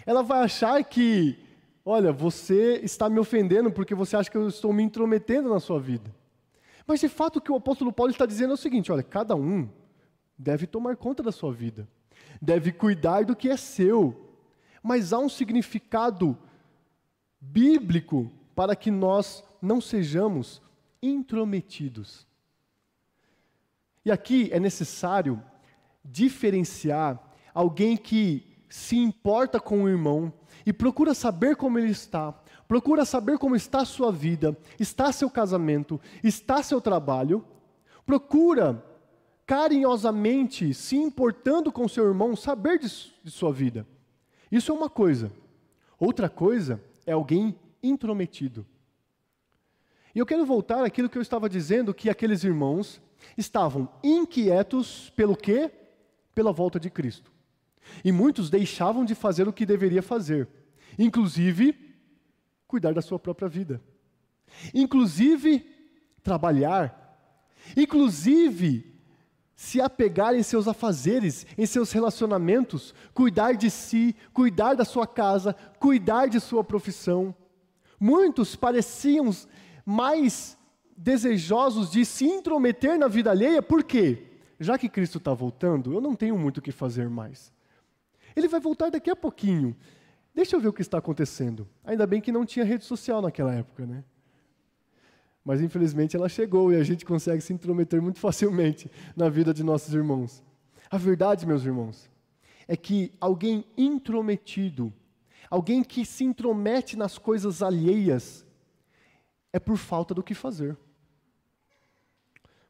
Ela 0.06 0.22
vai 0.22 0.44
achar 0.44 0.84
que, 0.84 1.40
olha, 1.86 2.12
você 2.12 2.80
está 2.84 3.10
me 3.10 3.20
ofendendo 3.20 3.72
porque 3.72 3.96
você 3.96 4.16
acha 4.16 4.30
que 4.30 4.38
eu 4.38 4.48
estou 4.48 4.72
me 4.74 4.84
intrometendo 4.84 5.50
na 5.50 5.60
sua 5.60 5.80
vida. 5.80 6.14
Mas 6.86 7.00
de 7.00 7.08
fato 7.08 7.38
o 7.38 7.42
que 7.42 7.52
o 7.52 7.56
apóstolo 7.56 7.92
Paulo 7.92 8.12
está 8.12 8.26
dizendo 8.26 8.52
é 8.52 8.54
o 8.54 8.58
seguinte: 8.58 8.92
olha, 8.92 9.04
cada 9.04 9.36
um 9.36 9.70
deve 10.38 10.68
tomar 10.68 10.98
conta 10.98 11.24
da 11.24 11.32
sua 11.32 11.54
vida 11.54 11.88
deve 12.44 12.74
cuidar 12.74 13.24
do 13.24 13.36
que 13.36 13.50
é 13.50 13.56
seu. 13.56 14.30
Mas 14.82 15.14
há 15.14 15.20
um 15.20 15.30
significado 15.30 16.38
bíblico 17.40 18.30
para 18.54 18.76
que 18.76 18.92
nós 18.92 19.44
não 19.62 19.80
sejamos 19.80 20.62
intrometidos. 21.02 22.28
E 24.06 24.12
aqui 24.12 24.50
é 24.52 24.60
necessário 24.60 25.42
diferenciar 26.04 27.18
alguém 27.54 27.96
que 27.96 28.46
se 28.70 28.98
importa 28.98 29.60
com 29.60 29.84
o 29.84 29.90
irmão 29.90 30.34
e 30.66 30.74
procura 30.74 31.14
saber 31.14 31.56
como 31.56 31.80
ele 31.80 31.92
está, 31.92 32.32
procura 32.68 33.06
saber 33.06 33.38
como 33.38 33.56
está 33.56 33.82
a 33.82 33.86
sua 33.86 34.12
vida, 34.12 34.58
está 34.80 35.12
seu 35.12 35.30
casamento, 35.30 36.00
está 36.24 36.62
seu 36.64 36.80
trabalho, 36.80 37.46
procura 38.06 38.84
carinhosamente 39.46 40.74
se 40.74 40.96
importando 40.96 41.72
com 41.72 41.88
seu 41.88 42.06
irmão, 42.06 42.36
saber 42.36 42.80
de, 42.80 42.88
de 43.24 43.32
sua 43.32 43.52
vida. 43.52 43.86
Isso 44.52 44.72
é 44.72 44.76
uma 44.76 44.90
coisa. 44.90 45.32
Outra 46.00 46.30
coisa 46.30 46.82
é 47.06 47.12
alguém 47.12 47.56
intrometido. 47.82 48.66
E 50.16 50.20
eu 50.20 50.26
quero 50.26 50.46
voltar 50.46 50.86
àquilo 50.86 51.10
que 51.10 51.18
eu 51.18 51.22
estava 51.22 51.50
dizendo, 51.50 51.94
que 51.94 52.10
aqueles 52.10 52.44
irmãos 52.44 53.02
estavam 53.38 53.90
inquietos 54.04 55.12
pelo 55.16 55.36
quê? 55.36 55.72
Pela 56.36 56.54
volta 56.54 56.80
de 56.80 56.90
Cristo. 56.90 57.33
E 58.04 58.12
muitos 58.12 58.50
deixavam 58.50 59.06
de 59.06 59.16
fazer 59.16 59.48
o 59.48 59.54
que 59.54 59.66
deveria 59.66 60.02
fazer, 60.02 60.48
inclusive 60.98 61.76
cuidar 62.68 62.94
da 62.94 63.02
sua 63.02 63.20
própria 63.20 63.48
vida, 63.48 63.82
inclusive 64.74 65.66
trabalhar, 66.24 67.00
inclusive 67.78 68.94
se 69.56 69.80
apegar 69.80 70.34
em 70.34 70.44
seus 70.44 70.68
afazeres, 70.68 71.46
em 71.58 71.66
seus 71.66 71.92
relacionamentos, 71.92 72.94
cuidar 73.14 73.54
de 73.54 73.70
si, 73.70 74.16
cuidar 74.34 74.74
da 74.74 74.84
sua 74.84 75.06
casa, 75.06 75.54
cuidar 75.80 76.28
de 76.28 76.40
sua 76.40 76.64
profissão. 76.64 77.34
Muitos 78.00 78.56
pareciam 78.56 79.30
mais 79.86 80.58
desejosos 80.98 81.92
de 81.92 82.04
se 82.04 82.26
intrometer 82.26 82.98
na 82.98 83.08
vida 83.08 83.32
alheia, 83.32 83.62
por 83.62 83.84
quê? 83.84 84.28
Já 84.60 84.78
que 84.78 84.90
Cristo 84.90 85.18
está 85.18 85.34
voltando, 85.34 85.94
eu 85.94 86.02
não 86.02 86.16
tenho 86.16 86.38
muito 86.38 86.58
o 86.58 86.62
que 86.62 86.72
fazer 86.72 87.10
mais. 87.10 87.53
Ele 88.36 88.48
vai 88.48 88.60
voltar 88.60 88.90
daqui 88.90 89.10
a 89.10 89.16
pouquinho. 89.16 89.76
Deixa 90.34 90.56
eu 90.56 90.60
ver 90.60 90.68
o 90.68 90.74
que 90.74 90.82
está 90.82 90.98
acontecendo. 90.98 91.68
Ainda 91.84 92.08
bem 92.08 92.20
que 92.20 92.32
não 92.32 92.46
tinha 92.46 92.66
rede 92.66 92.86
social 92.86 93.22
naquela 93.22 93.54
época, 93.54 93.86
né? 93.86 94.04
Mas 95.46 95.62
infelizmente 95.62 96.16
ela 96.16 96.30
chegou 96.30 96.72
e 96.72 96.76
a 96.76 96.84
gente 96.84 97.06
consegue 97.06 97.42
se 97.42 97.54
intrometer 97.54 98.02
muito 98.02 98.20
facilmente 98.22 98.90
na 99.16 99.30
vida 99.30 99.54
de 99.54 99.64
nossos 99.64 99.94
irmãos. 99.94 100.42
A 100.90 100.98
verdade, 100.98 101.46
meus 101.46 101.64
irmãos, 101.66 102.10
é 102.68 102.78
que 102.78 103.12
alguém 103.20 103.66
intrometido, 103.78 104.94
alguém 105.50 105.84
que 105.84 106.06
se 106.06 106.24
intromete 106.24 106.98
nas 106.98 107.18
coisas 107.18 107.62
alheias, 107.62 108.46
é 109.52 109.60
por 109.60 109.78
falta 109.78 110.14
do 110.14 110.24
que 110.24 110.34
fazer. 110.34 110.78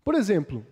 Por 0.03 0.15
exemplo, 0.15 0.65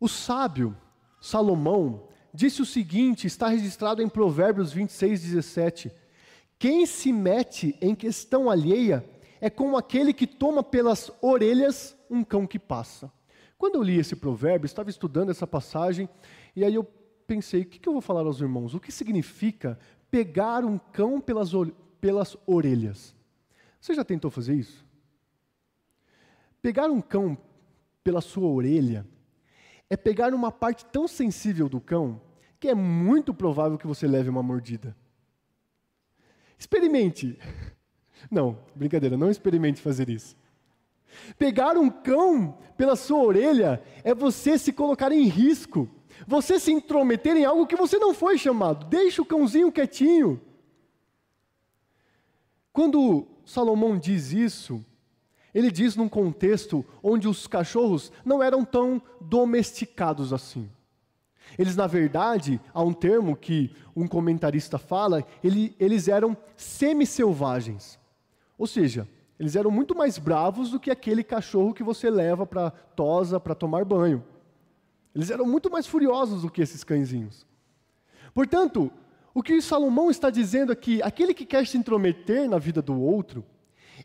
o 0.00 0.08
sábio 0.08 0.76
Salomão 1.20 2.07
disse 2.32 2.62
o 2.62 2.66
seguinte, 2.66 3.26
está 3.26 3.48
registrado 3.48 4.02
em 4.02 4.08
Provérbios 4.08 4.72
26, 4.72 5.22
17: 5.22 5.92
Quem 6.58 6.86
se 6.86 7.12
mete 7.12 7.76
em 7.80 7.94
questão 7.94 8.50
alheia 8.50 9.04
é 9.40 9.48
como 9.48 9.76
aquele 9.76 10.12
que 10.12 10.26
toma 10.26 10.62
pelas 10.62 11.10
orelhas 11.20 11.96
um 12.10 12.24
cão 12.24 12.46
que 12.46 12.58
passa. 12.58 13.10
Quando 13.56 13.74
eu 13.74 13.82
li 13.82 13.98
esse 13.98 14.14
provérbio, 14.14 14.66
estava 14.66 14.90
estudando 14.90 15.30
essa 15.30 15.46
passagem, 15.46 16.08
E 16.54 16.64
aí 16.64 16.74
eu 16.74 16.84
pensei, 17.26 17.62
o 17.62 17.66
que, 17.66 17.86
eu 17.88 17.92
vou 17.92 18.02
falar 18.02 18.20
aos 18.20 18.40
irmãos? 18.40 18.74
O 18.74 18.80
que 18.80 18.90
significa 18.90 19.78
pegar 20.10 20.64
um 20.64 20.78
cão 20.78 21.20
pelas, 21.20 21.50
pelas 22.00 22.36
orelhas? 22.46 23.14
Você 23.80 23.94
já 23.94 24.04
tentou 24.04 24.30
fazer 24.30 24.54
isso? 24.54 24.84
Pegar 26.62 26.88
um 26.90 27.00
cão 27.00 27.36
pela 28.02 28.20
sua 28.20 28.48
orelha 28.48 29.06
é 29.90 29.96
pegar 29.96 30.34
uma 30.34 30.52
parte 30.52 30.84
tão 30.86 31.08
sensível 31.08 31.68
do 31.68 31.80
cão 31.80 32.20
que 32.60 32.68
é 32.68 32.74
muito 32.74 33.32
provável 33.32 33.78
que 33.78 33.86
você 33.86 34.06
leve 34.06 34.28
uma 34.28 34.42
mordida. 34.42 34.96
Experimente. 36.58 37.38
Não, 38.28 38.58
brincadeira, 38.74 39.16
não 39.16 39.30
experimente 39.30 39.80
fazer 39.80 40.10
isso. 40.10 40.36
Pegar 41.38 41.78
um 41.78 41.88
cão 41.88 42.58
pela 42.76 42.96
sua 42.96 43.22
orelha 43.22 43.80
é 44.02 44.12
você 44.12 44.58
se 44.58 44.72
colocar 44.72 45.12
em 45.12 45.22
risco, 45.22 45.88
você 46.26 46.58
se 46.58 46.72
intrometer 46.72 47.36
em 47.36 47.44
algo 47.44 47.64
que 47.64 47.76
você 47.76 47.96
não 47.96 48.12
foi 48.12 48.36
chamado. 48.36 48.86
Deixa 48.86 49.22
o 49.22 49.24
cãozinho 49.24 49.70
quietinho. 49.70 50.40
Quando 52.72 53.28
Salomão 53.46 53.96
diz 53.96 54.32
isso, 54.32 54.84
ele 55.58 55.72
diz 55.72 55.96
num 55.96 56.08
contexto 56.08 56.84
onde 57.02 57.26
os 57.26 57.48
cachorros 57.48 58.12
não 58.24 58.40
eram 58.40 58.64
tão 58.64 59.02
domesticados 59.20 60.32
assim. 60.32 60.70
Eles, 61.58 61.74
na 61.74 61.88
verdade, 61.88 62.60
há 62.72 62.80
um 62.80 62.92
termo 62.92 63.36
que 63.36 63.74
um 63.96 64.06
comentarista 64.06 64.78
fala, 64.78 65.26
ele, 65.42 65.74
eles 65.80 66.06
eram 66.06 66.36
semi-selvagens. 66.56 67.98
Ou 68.56 68.68
seja, 68.68 69.08
eles 69.36 69.56
eram 69.56 69.68
muito 69.68 69.96
mais 69.96 70.16
bravos 70.16 70.70
do 70.70 70.78
que 70.78 70.92
aquele 70.92 71.24
cachorro 71.24 71.74
que 71.74 71.82
você 71.82 72.08
leva 72.08 72.46
para 72.46 72.70
tosa, 72.70 73.40
para 73.40 73.52
tomar 73.52 73.84
banho. 73.84 74.22
Eles 75.12 75.28
eram 75.28 75.44
muito 75.44 75.68
mais 75.68 75.88
furiosos 75.88 76.42
do 76.42 76.50
que 76.52 76.62
esses 76.62 76.84
cãezinhos. 76.84 77.44
Portanto, 78.32 78.92
o 79.34 79.42
que 79.42 79.60
Salomão 79.60 80.08
está 80.08 80.30
dizendo 80.30 80.70
aqui, 80.70 81.02
aquele 81.02 81.34
que 81.34 81.44
quer 81.44 81.66
se 81.66 81.76
intrometer 81.76 82.48
na 82.48 82.58
vida 82.58 82.80
do 82.80 82.96
outro, 83.00 83.44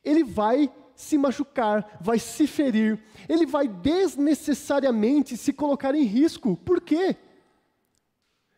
ele 0.04 0.24
vai 0.24 0.72
se 0.96 1.18
machucar, 1.18 1.98
vai 2.00 2.20
se 2.20 2.48
ferir, 2.48 3.00
ele 3.28 3.46
vai 3.46 3.68
desnecessariamente 3.68 5.38
se 5.38 5.52
colocar 5.54 5.96
em 5.96 6.04
risco. 6.04 6.56
Por 6.58 6.82
quê? 6.82 7.16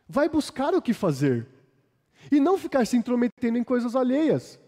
Vai 0.08 0.28
buscar 0.28 0.74
o 0.74 0.82
que 0.82 0.92
fazer 0.92 1.46
e 2.30 2.40
não 2.40 2.58
ficar 2.58 2.86
se 2.86 2.96
intrometendo 2.96 3.58
em 3.58 3.64
coisas 3.64 3.96
alheias. 3.96 4.58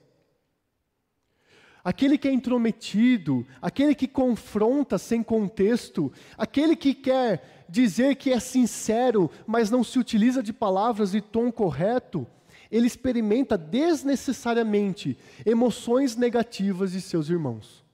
Aquele 1.85 2.19
que 2.19 2.29
é 2.29 2.33
intrometido, 2.33 3.47
aquele 3.63 3.95
que 3.95 4.09
confronta 4.09 4.99
sem 4.99 5.23
contexto, 5.23 6.13
aquele 6.37 6.77
que 6.77 6.93
quer 6.93 7.67
dizer 7.69 8.17
que 8.17 8.33
é 8.33 8.41
sincero, 8.41 9.31
mas 9.47 9.71
não 9.71 9.85
se 9.85 9.99
utiliza 9.99 10.43
de 10.43 10.53
palavras 10.53 11.15
e 11.15 11.21
tom 11.21 11.53
correto, 11.53 12.27
ele 12.71 12.87
experimenta 12.87 13.57
desnecessariamente 13.57 15.19
emoções 15.45 16.17
negativas 16.17 16.93
de 16.93 17.01
seus 17.01 17.29
irmãos. 17.29 17.85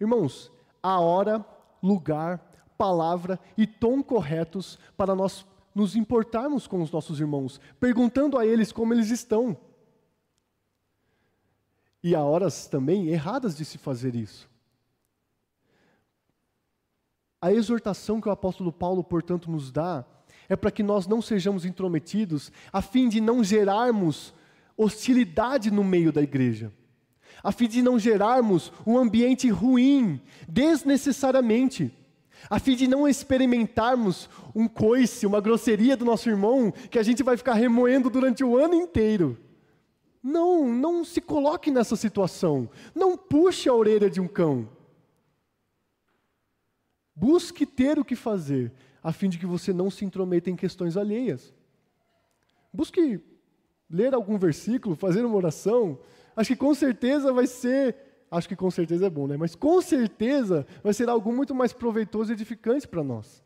Irmãos, 0.00 0.50
a 0.82 0.98
hora, 0.98 1.44
lugar, 1.82 2.38
palavra 2.78 3.38
e 3.56 3.66
tom 3.66 4.02
corretos 4.02 4.78
para 4.96 5.14
nós 5.14 5.46
nos 5.74 5.94
importarmos 5.94 6.66
com 6.66 6.80
os 6.82 6.90
nossos 6.90 7.20
irmãos, 7.20 7.60
perguntando 7.78 8.38
a 8.38 8.46
eles 8.46 8.72
como 8.72 8.94
eles 8.94 9.10
estão. 9.10 9.56
E 12.02 12.14
há 12.14 12.22
horas 12.22 12.66
também 12.66 13.08
erradas 13.08 13.56
de 13.56 13.64
se 13.64 13.76
fazer 13.76 14.14
isso. 14.14 14.48
A 17.42 17.52
exortação 17.52 18.20
que 18.20 18.28
o 18.28 18.32
apóstolo 18.32 18.72
Paulo, 18.72 19.02
portanto, 19.02 19.50
nos 19.50 19.70
dá 19.70 20.04
é 20.50 20.56
para 20.56 20.72
que 20.72 20.82
nós 20.82 21.06
não 21.06 21.22
sejamos 21.22 21.64
intrometidos, 21.64 22.50
a 22.72 22.82
fim 22.82 23.08
de 23.08 23.20
não 23.20 23.42
gerarmos 23.42 24.34
hostilidade 24.76 25.70
no 25.70 25.84
meio 25.84 26.12
da 26.12 26.20
igreja, 26.20 26.72
a 27.40 27.52
fim 27.52 27.68
de 27.68 27.80
não 27.80 28.00
gerarmos 28.00 28.72
um 28.84 28.98
ambiente 28.98 29.48
ruim, 29.48 30.20
desnecessariamente, 30.48 31.94
a 32.48 32.58
fim 32.58 32.74
de 32.74 32.88
não 32.88 33.06
experimentarmos 33.06 34.28
um 34.52 34.66
coice, 34.66 35.24
uma 35.24 35.40
grosseria 35.40 35.96
do 35.96 36.04
nosso 36.04 36.28
irmão, 36.28 36.72
que 36.90 36.98
a 36.98 37.02
gente 37.02 37.22
vai 37.22 37.36
ficar 37.36 37.54
remoendo 37.54 38.10
durante 38.10 38.42
o 38.42 38.58
ano 38.58 38.74
inteiro. 38.74 39.38
Não, 40.20 40.66
não 40.66 41.04
se 41.04 41.20
coloque 41.20 41.70
nessa 41.70 41.94
situação. 41.94 42.68
Não 42.94 43.16
puxe 43.16 43.68
a 43.68 43.74
orelha 43.74 44.10
de 44.10 44.20
um 44.20 44.26
cão. 44.26 44.68
Busque 47.14 47.64
ter 47.64 47.98
o 47.98 48.04
que 48.04 48.16
fazer, 48.16 48.72
a 49.02 49.12
fim 49.12 49.28
de 49.28 49.38
que 49.38 49.46
você 49.46 49.72
não 49.72 49.90
se 49.90 50.04
intrometa 50.04 50.50
em 50.50 50.56
questões 50.56 50.96
alheias. 50.96 51.54
Busque 52.72 53.20
ler 53.88 54.14
algum 54.14 54.38
versículo, 54.38 54.94
fazer 54.94 55.24
uma 55.24 55.36
oração. 55.36 55.98
Acho 56.36 56.50
que 56.50 56.56
com 56.56 56.74
certeza 56.74 57.32
vai 57.32 57.46
ser, 57.46 57.96
acho 58.30 58.48
que 58.48 58.56
com 58.56 58.70
certeza 58.70 59.06
é 59.06 59.10
bom, 59.10 59.26
né? 59.26 59.36
Mas 59.36 59.54
com 59.54 59.80
certeza 59.80 60.66
vai 60.82 60.94
ser 60.94 61.08
algo 61.08 61.32
muito 61.32 61.54
mais 61.54 61.72
proveitoso 61.72 62.30
e 62.30 62.34
edificante 62.34 62.86
para 62.86 63.02
nós. 63.02 63.42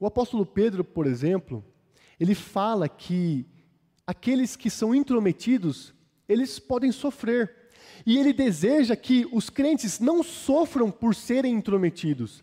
O 0.00 0.06
apóstolo 0.06 0.46
Pedro, 0.46 0.82
por 0.82 1.06
exemplo, 1.06 1.64
ele 2.18 2.34
fala 2.34 2.88
que 2.88 3.46
aqueles 4.06 4.56
que 4.56 4.70
são 4.70 4.94
intrometidos, 4.94 5.94
eles 6.28 6.58
podem 6.58 6.90
sofrer. 6.90 7.54
E 8.04 8.18
ele 8.18 8.32
deseja 8.32 8.96
que 8.96 9.28
os 9.32 9.48
crentes 9.48 10.00
não 10.00 10.22
sofram 10.22 10.90
por 10.90 11.14
serem 11.14 11.54
intrometidos. 11.54 12.42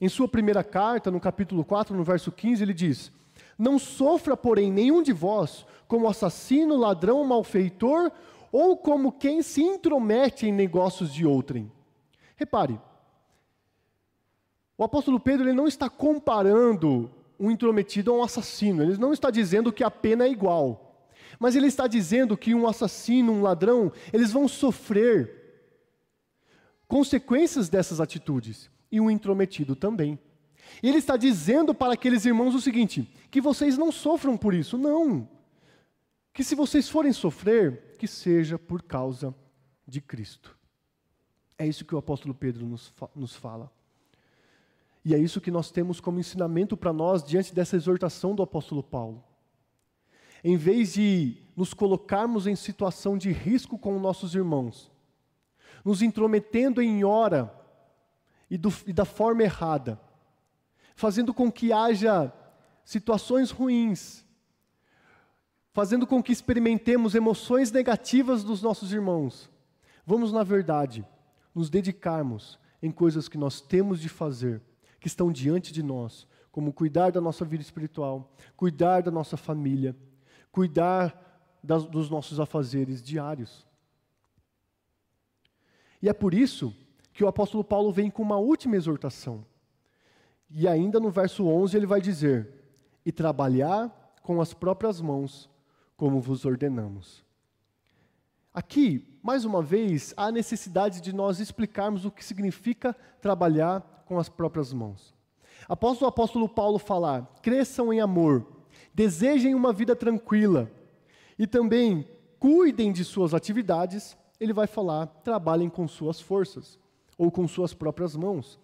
Em 0.00 0.08
sua 0.08 0.28
primeira 0.28 0.62
carta, 0.62 1.10
no 1.10 1.20
capítulo 1.20 1.64
4, 1.64 1.96
no 1.96 2.04
verso 2.04 2.30
15, 2.30 2.62
ele 2.62 2.74
diz: 2.74 3.10
Não 3.58 3.78
sofra, 3.78 4.36
porém, 4.36 4.70
nenhum 4.70 5.02
de 5.02 5.12
vós 5.12 5.66
como 5.88 6.08
assassino, 6.08 6.76
ladrão, 6.76 7.24
malfeitor 7.24 8.12
ou 8.52 8.76
como 8.76 9.12
quem 9.12 9.42
se 9.42 9.62
intromete 9.62 10.46
em 10.46 10.52
negócios 10.52 11.12
de 11.12 11.26
outrem. 11.26 11.70
Repare, 12.36 12.80
o 14.76 14.84
apóstolo 14.84 15.18
Pedro 15.18 15.46
ele 15.46 15.56
não 15.56 15.66
está 15.66 15.90
comparando 15.90 17.10
um 17.38 17.50
intrometido 17.50 18.12
a 18.12 18.16
um 18.16 18.22
assassino, 18.22 18.82
ele 18.82 18.96
não 18.96 19.12
está 19.12 19.30
dizendo 19.30 19.72
que 19.72 19.82
a 19.82 19.90
pena 19.90 20.24
é 20.24 20.30
igual. 20.30 21.08
Mas 21.38 21.56
ele 21.56 21.66
está 21.66 21.86
dizendo 21.86 22.36
que 22.36 22.54
um 22.54 22.66
assassino, 22.66 23.32
um 23.32 23.42
ladrão, 23.42 23.92
eles 24.12 24.32
vão 24.32 24.48
sofrer 24.48 25.36
consequências 26.86 27.68
dessas 27.68 28.00
atitudes 28.00 28.70
e 28.90 29.00
um 29.00 29.10
intrometido 29.10 29.76
também. 29.76 30.18
E 30.82 30.88
ele 30.88 30.98
está 30.98 31.16
dizendo 31.16 31.74
para 31.74 31.94
aqueles 31.94 32.24
irmãos 32.24 32.54
o 32.54 32.60
seguinte: 32.60 33.08
que 33.30 33.40
vocês 33.40 33.76
não 33.76 33.90
sofram 33.90 34.36
por 34.36 34.54
isso, 34.54 34.76
não. 34.76 35.28
Que 36.32 36.44
se 36.44 36.54
vocês 36.54 36.88
forem 36.88 37.12
sofrer, 37.12 37.94
que 37.98 38.06
seja 38.06 38.58
por 38.58 38.82
causa 38.82 39.34
de 39.86 40.00
Cristo. 40.00 40.56
É 41.58 41.66
isso 41.66 41.84
que 41.84 41.94
o 41.94 41.98
apóstolo 41.98 42.34
Pedro 42.34 42.64
nos, 42.66 42.94
nos 43.14 43.34
fala. 43.34 43.72
E 45.04 45.14
é 45.14 45.18
isso 45.18 45.40
que 45.40 45.50
nós 45.50 45.70
temos 45.70 46.00
como 46.00 46.20
ensinamento 46.20 46.76
para 46.76 46.92
nós 46.92 47.24
diante 47.24 47.54
dessa 47.54 47.76
exortação 47.76 48.34
do 48.34 48.42
apóstolo 48.42 48.82
Paulo. 48.82 49.24
Em 50.44 50.56
vez 50.56 50.92
de 50.92 51.42
nos 51.56 51.74
colocarmos 51.74 52.46
em 52.46 52.54
situação 52.54 53.18
de 53.18 53.32
risco 53.32 53.76
com 53.76 53.98
nossos 53.98 54.34
irmãos, 54.34 54.92
nos 55.84 56.02
intrometendo 56.02 56.80
em 56.80 57.02
hora 57.02 57.52
e, 58.50 58.56
do, 58.56 58.72
e 58.86 58.92
da 58.92 59.04
forma 59.04 59.42
errada, 59.42 60.00
fazendo 60.94 61.32
com 61.34 61.50
que 61.50 61.72
haja 61.72 62.32
situações 62.84 63.50
ruins, 63.50 64.24
fazendo 65.72 66.06
com 66.06 66.22
que 66.22 66.32
experimentemos 66.32 67.14
emoções 67.14 67.70
negativas 67.70 68.42
dos 68.42 68.62
nossos 68.62 68.92
irmãos. 68.92 69.50
Vamos, 70.04 70.32
na 70.32 70.42
verdade, 70.42 71.06
nos 71.54 71.68
dedicarmos 71.68 72.58
em 72.82 72.90
coisas 72.90 73.28
que 73.28 73.36
nós 73.36 73.60
temos 73.60 74.00
de 74.00 74.08
fazer, 74.08 74.62
que 74.98 75.06
estão 75.06 75.30
diante 75.30 75.72
de 75.72 75.82
nós, 75.82 76.26
como 76.50 76.72
cuidar 76.72 77.12
da 77.12 77.20
nossa 77.20 77.44
vida 77.44 77.62
espiritual, 77.62 78.32
cuidar 78.56 79.02
da 79.02 79.10
nossa 79.10 79.36
família, 79.36 79.94
cuidar 80.50 81.28
das, 81.62 81.84
dos 81.84 82.08
nossos 82.08 82.40
afazeres 82.40 83.02
diários. 83.02 83.66
E 86.00 86.08
é 86.08 86.12
por 86.12 86.32
isso 86.32 86.74
que 87.18 87.24
o 87.24 87.26
apóstolo 87.26 87.64
Paulo 87.64 87.90
vem 87.90 88.08
com 88.12 88.22
uma 88.22 88.36
última 88.36 88.76
exortação. 88.76 89.44
E 90.48 90.68
ainda 90.68 91.00
no 91.00 91.10
verso 91.10 91.44
11 91.48 91.76
ele 91.76 91.84
vai 91.84 92.00
dizer: 92.00 92.48
E 93.04 93.10
trabalhar 93.10 93.90
com 94.22 94.40
as 94.40 94.54
próprias 94.54 95.00
mãos, 95.00 95.50
como 95.96 96.20
vos 96.20 96.44
ordenamos. 96.44 97.24
Aqui, 98.54 99.18
mais 99.20 99.44
uma 99.44 99.60
vez, 99.60 100.14
há 100.16 100.30
necessidade 100.30 101.00
de 101.00 101.12
nós 101.12 101.40
explicarmos 101.40 102.04
o 102.04 102.10
que 102.12 102.24
significa 102.24 102.94
trabalhar 103.20 104.04
com 104.06 104.16
as 104.16 104.28
próprias 104.28 104.72
mãos. 104.72 105.12
Após 105.68 106.00
o 106.00 106.06
apóstolo 106.06 106.48
Paulo 106.48 106.78
falar, 106.78 107.28
cresçam 107.42 107.92
em 107.92 108.00
amor, 108.00 108.46
desejem 108.94 109.56
uma 109.56 109.72
vida 109.72 109.96
tranquila 109.96 110.70
e 111.36 111.48
também 111.48 112.06
cuidem 112.38 112.92
de 112.92 113.04
suas 113.04 113.34
atividades, 113.34 114.16
ele 114.38 114.52
vai 114.52 114.68
falar, 114.68 115.06
trabalhem 115.24 115.68
com 115.68 115.88
suas 115.88 116.20
forças 116.20 116.78
ou 117.18 117.30
com 117.30 117.46
suas 117.48 117.74
próprias 117.74 118.16
mãos. 118.16 118.58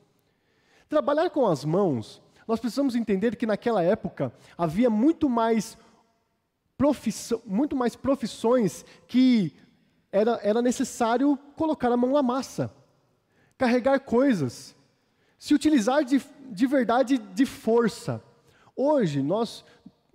Trabalhar 0.88 1.28
com 1.30 1.46
as 1.46 1.64
mãos, 1.64 2.22
nós 2.46 2.60
precisamos 2.60 2.94
entender 2.94 3.36
que 3.36 3.46
naquela 3.46 3.82
época 3.82 4.32
havia 4.56 4.88
muito 4.88 5.28
mais, 5.28 5.76
profissão, 6.78 7.42
muito 7.44 7.74
mais 7.74 7.96
profissões 7.96 8.84
que 9.08 9.52
era, 10.12 10.38
era 10.42 10.62
necessário 10.62 11.36
colocar 11.56 11.90
a 11.90 11.96
mão 11.96 12.12
na 12.12 12.22
massa, 12.22 12.72
carregar 13.58 13.98
coisas, 14.00 14.76
se 15.38 15.52
utilizar 15.52 16.04
de, 16.04 16.22
de 16.50 16.66
verdade 16.66 17.18
de 17.18 17.44
força. 17.44 18.22
Hoje, 18.76 19.22
nós 19.22 19.64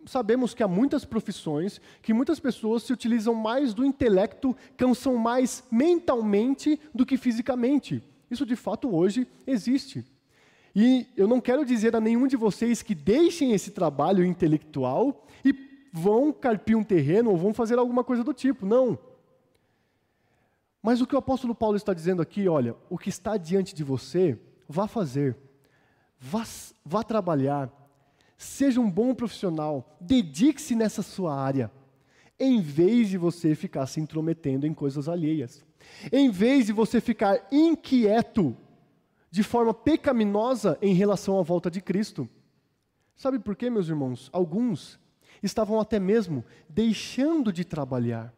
sabemos 0.05 0.53
que 0.53 0.63
há 0.63 0.67
muitas 0.67 1.03
profissões 1.05 1.81
que 2.01 2.13
muitas 2.13 2.39
pessoas 2.39 2.83
se 2.83 2.93
utilizam 2.93 3.33
mais 3.33 3.73
do 3.73 3.85
intelecto, 3.85 4.55
cansam 4.77 5.15
mais 5.17 5.63
mentalmente 5.69 6.79
do 6.93 7.05
que 7.05 7.17
fisicamente. 7.17 8.03
Isso 8.29 8.45
de 8.45 8.55
fato 8.55 8.93
hoje 8.93 9.27
existe. 9.45 10.05
E 10.75 11.07
eu 11.17 11.27
não 11.27 11.41
quero 11.41 11.65
dizer 11.65 11.95
a 11.95 11.99
nenhum 11.99 12.27
de 12.27 12.37
vocês 12.37 12.81
que 12.81 12.93
deixem 12.93 13.53
esse 13.53 13.71
trabalho 13.71 14.23
intelectual 14.23 15.25
e 15.43 15.53
vão 15.91 16.31
carpir 16.31 16.77
um 16.77 16.83
terreno 16.83 17.31
ou 17.31 17.37
vão 17.37 17.53
fazer 17.53 17.79
alguma 17.79 18.03
coisa 18.03 18.23
do 18.23 18.33
tipo. 18.33 18.65
Não. 18.65 18.97
Mas 20.81 21.01
o 21.01 21.07
que 21.07 21.15
o 21.15 21.19
apóstolo 21.19 21.53
Paulo 21.53 21.75
está 21.75 21.93
dizendo 21.93 22.21
aqui, 22.21 22.47
olha, 22.47 22.75
o 22.89 22.97
que 22.97 23.09
está 23.09 23.35
diante 23.35 23.75
de 23.75 23.83
você, 23.83 24.39
vá 24.67 24.87
fazer, 24.87 25.35
vá, 26.19 26.45
vá 26.85 27.03
trabalhar, 27.03 27.69
seja 28.37 28.79
um 28.79 28.89
bom 28.89 29.13
profissional, 29.13 29.97
dedique-se 29.99 30.75
nessa 30.75 31.01
sua 31.01 31.35
área, 31.35 31.69
em 32.39 32.61
vez 32.61 33.09
de 33.09 33.17
você 33.17 33.53
ficar 33.55 33.85
se 33.87 33.99
intrometendo 33.99 34.65
em 34.65 34.73
coisas 34.73 35.09
alheias, 35.09 35.65
em 36.11 36.29
vez 36.29 36.65
de 36.65 36.73
você 36.73 37.01
ficar 37.01 37.47
inquieto 37.51 38.55
de 39.31 39.43
forma 39.43 39.73
pecaminosa 39.73 40.77
em 40.81 40.93
relação 40.93 41.39
à 41.39 41.43
volta 41.43 41.69
de 41.69 41.81
Cristo. 41.81 42.27
Sabe 43.15 43.37
por 43.37 43.55
quê, 43.55 43.69
meus 43.69 43.89
irmãos? 43.89 44.29
Alguns 44.31 44.99
estavam 45.43 45.79
até 45.79 45.99
mesmo 45.99 46.43
deixando 46.67 47.51
de 47.51 47.63
trabalhar, 47.63 48.33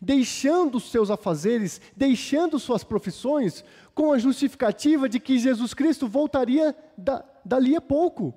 deixando 0.00 0.78
seus 0.78 1.10
afazeres, 1.10 1.80
deixando 1.96 2.58
suas 2.58 2.84
profissões, 2.84 3.64
com 3.94 4.12
a 4.12 4.18
justificativa 4.18 5.08
de 5.08 5.18
que 5.18 5.38
Jesus 5.38 5.72
Cristo 5.74 6.06
voltaria 6.06 6.76
da, 6.96 7.24
dali 7.44 7.74
a 7.74 7.80
pouco. 7.80 8.34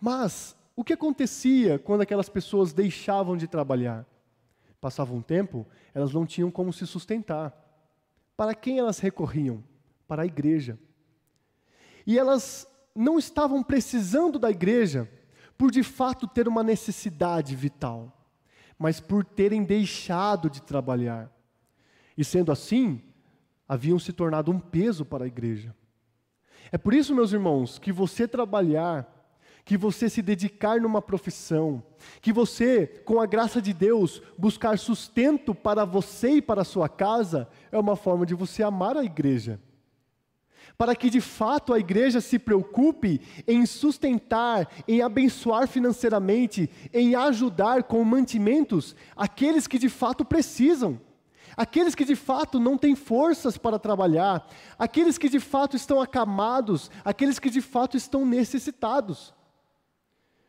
Mas 0.00 0.56
o 0.76 0.84
que 0.84 0.92
acontecia 0.92 1.78
quando 1.78 2.02
aquelas 2.02 2.28
pessoas 2.28 2.72
deixavam 2.72 3.36
de 3.36 3.48
trabalhar? 3.48 4.06
Passava 4.80 5.12
um 5.12 5.22
tempo, 5.22 5.66
elas 5.92 6.12
não 6.12 6.24
tinham 6.24 6.50
como 6.50 6.72
se 6.72 6.86
sustentar. 6.86 7.52
Para 8.36 8.54
quem 8.54 8.78
elas 8.78 8.98
recorriam? 8.98 9.62
para 10.08 10.22
a 10.22 10.26
igreja. 10.26 10.78
E 12.06 12.18
elas 12.18 12.66
não 12.94 13.18
estavam 13.18 13.62
precisando 13.62 14.38
da 14.38 14.50
igreja 14.50 15.08
por 15.58 15.70
de 15.70 15.82
fato 15.82 16.26
ter 16.26 16.48
uma 16.48 16.62
necessidade 16.62 17.54
vital, 17.54 18.26
mas 18.78 18.98
por 18.98 19.24
terem 19.24 19.62
deixado 19.62 20.48
de 20.48 20.62
trabalhar. 20.62 21.30
E 22.16 22.24
sendo 22.24 22.50
assim, 22.50 23.02
haviam 23.68 23.98
se 23.98 24.12
tornado 24.12 24.50
um 24.50 24.58
peso 24.58 25.04
para 25.04 25.24
a 25.24 25.28
igreja. 25.28 25.76
É 26.72 26.78
por 26.78 26.94
isso, 26.94 27.14
meus 27.14 27.32
irmãos, 27.32 27.78
que 27.78 27.92
você 27.92 28.26
trabalhar, 28.26 29.17
que 29.68 29.76
você 29.76 30.08
se 30.08 30.22
dedicar 30.22 30.80
numa 30.80 31.02
profissão, 31.02 31.82
que 32.22 32.32
você, 32.32 32.86
com 33.04 33.20
a 33.20 33.26
graça 33.26 33.60
de 33.60 33.74
Deus, 33.74 34.22
buscar 34.38 34.78
sustento 34.78 35.54
para 35.54 35.84
você 35.84 36.36
e 36.36 36.40
para 36.40 36.62
a 36.62 36.64
sua 36.64 36.88
casa, 36.88 37.46
é 37.70 37.78
uma 37.78 37.94
forma 37.94 38.24
de 38.24 38.34
você 38.34 38.62
amar 38.62 38.96
a 38.96 39.04
igreja. 39.04 39.60
Para 40.78 40.96
que 40.96 41.10
de 41.10 41.20
fato 41.20 41.74
a 41.74 41.78
igreja 41.78 42.18
se 42.22 42.38
preocupe 42.38 43.20
em 43.46 43.66
sustentar, 43.66 44.66
em 44.88 45.02
abençoar 45.02 45.68
financeiramente, 45.68 46.70
em 46.90 47.14
ajudar 47.14 47.82
com 47.82 48.02
mantimentos 48.02 48.96
aqueles 49.14 49.66
que 49.66 49.78
de 49.78 49.90
fato 49.90 50.24
precisam, 50.24 50.98
aqueles 51.54 51.94
que 51.94 52.06
de 52.06 52.16
fato 52.16 52.58
não 52.58 52.78
têm 52.78 52.96
forças 52.96 53.58
para 53.58 53.78
trabalhar, 53.78 54.48
aqueles 54.78 55.18
que 55.18 55.28
de 55.28 55.38
fato 55.38 55.76
estão 55.76 56.00
acamados, 56.00 56.90
aqueles 57.04 57.38
que 57.38 57.50
de 57.50 57.60
fato 57.60 57.98
estão 57.98 58.24
necessitados. 58.24 59.36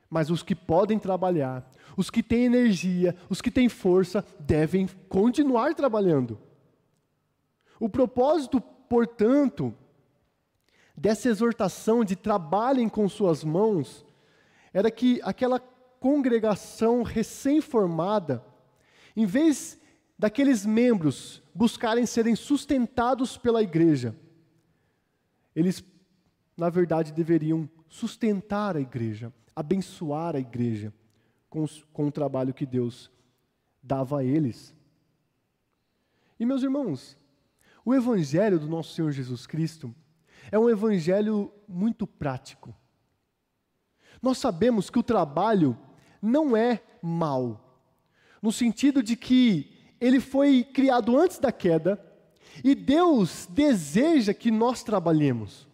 Mas 0.09 0.29
os 0.29 0.41
que 0.41 0.55
podem 0.55 0.97
trabalhar, 0.97 1.69
os 1.95 2.09
que 2.09 2.23
têm 2.23 2.45
energia, 2.45 3.15
os 3.29 3.41
que 3.41 3.51
têm 3.51 3.69
força, 3.69 4.25
devem 4.39 4.87
continuar 5.07 5.75
trabalhando. 5.75 6.39
O 7.79 7.87
propósito, 7.87 8.59
portanto, 8.59 9.73
dessa 10.95 11.29
exortação 11.29 12.03
de 12.03 12.15
trabalhem 12.15 12.89
com 12.89 13.07
suas 13.07 13.43
mãos, 13.43 14.05
era 14.73 14.91
que 14.91 15.21
aquela 15.23 15.59
congregação 15.99 17.03
recém-formada, 17.03 18.43
em 19.15 19.25
vez 19.25 19.79
daqueles 20.17 20.65
membros 20.65 21.41
buscarem 21.53 22.05
serem 22.05 22.35
sustentados 22.35 23.37
pela 23.37 23.61
igreja, 23.61 24.15
eles, 25.55 25.83
na 26.55 26.69
verdade, 26.69 27.11
deveriam 27.11 27.69
sustentar 27.87 28.75
a 28.75 28.81
igreja, 28.81 29.33
abençoar 29.59 30.37
a 30.37 30.39
igreja 30.39 30.93
com, 31.49 31.65
com 31.91 32.07
o 32.07 32.11
trabalho 32.11 32.53
que 32.53 32.65
Deus 32.65 33.11
dava 33.83 34.19
a 34.19 34.23
eles. 34.23 34.73
E, 36.39 36.45
meus 36.45 36.63
irmãos, 36.63 37.17
o 37.83 37.93
Evangelho 37.93 38.57
do 38.57 38.69
nosso 38.69 38.93
Senhor 38.93 39.11
Jesus 39.11 39.45
Cristo 39.45 39.93
é 40.49 40.57
um 40.57 40.69
evangelho 40.69 41.51
muito 41.67 42.07
prático. 42.07 42.73
Nós 44.21 44.37
sabemos 44.37 44.89
que 44.89 44.97
o 44.97 45.03
trabalho 45.03 45.77
não 46.21 46.55
é 46.55 46.81
mal, 47.01 47.83
no 48.41 48.53
sentido 48.53 49.03
de 49.03 49.17
que 49.17 49.77
ele 49.99 50.21
foi 50.21 50.63
criado 50.63 51.17
antes 51.17 51.37
da 51.37 51.51
queda 51.51 52.01
e 52.63 52.73
Deus 52.73 53.45
deseja 53.51 54.33
que 54.33 54.49
nós 54.49 54.83
trabalhemos. 54.83 55.68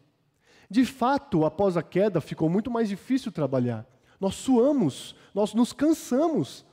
De 0.69 0.85
fato, 0.85 1.45
após 1.45 1.77
a 1.77 1.83
queda, 1.83 2.19
ficou 2.21 2.49
muito 2.49 2.71
mais 2.71 2.89
difícil 2.89 3.31
trabalhar. 3.31 3.85
Nós 4.19 4.35
suamos, 4.35 5.15
nós 5.33 5.53
nos 5.53 5.73
cansamos. 5.73 6.65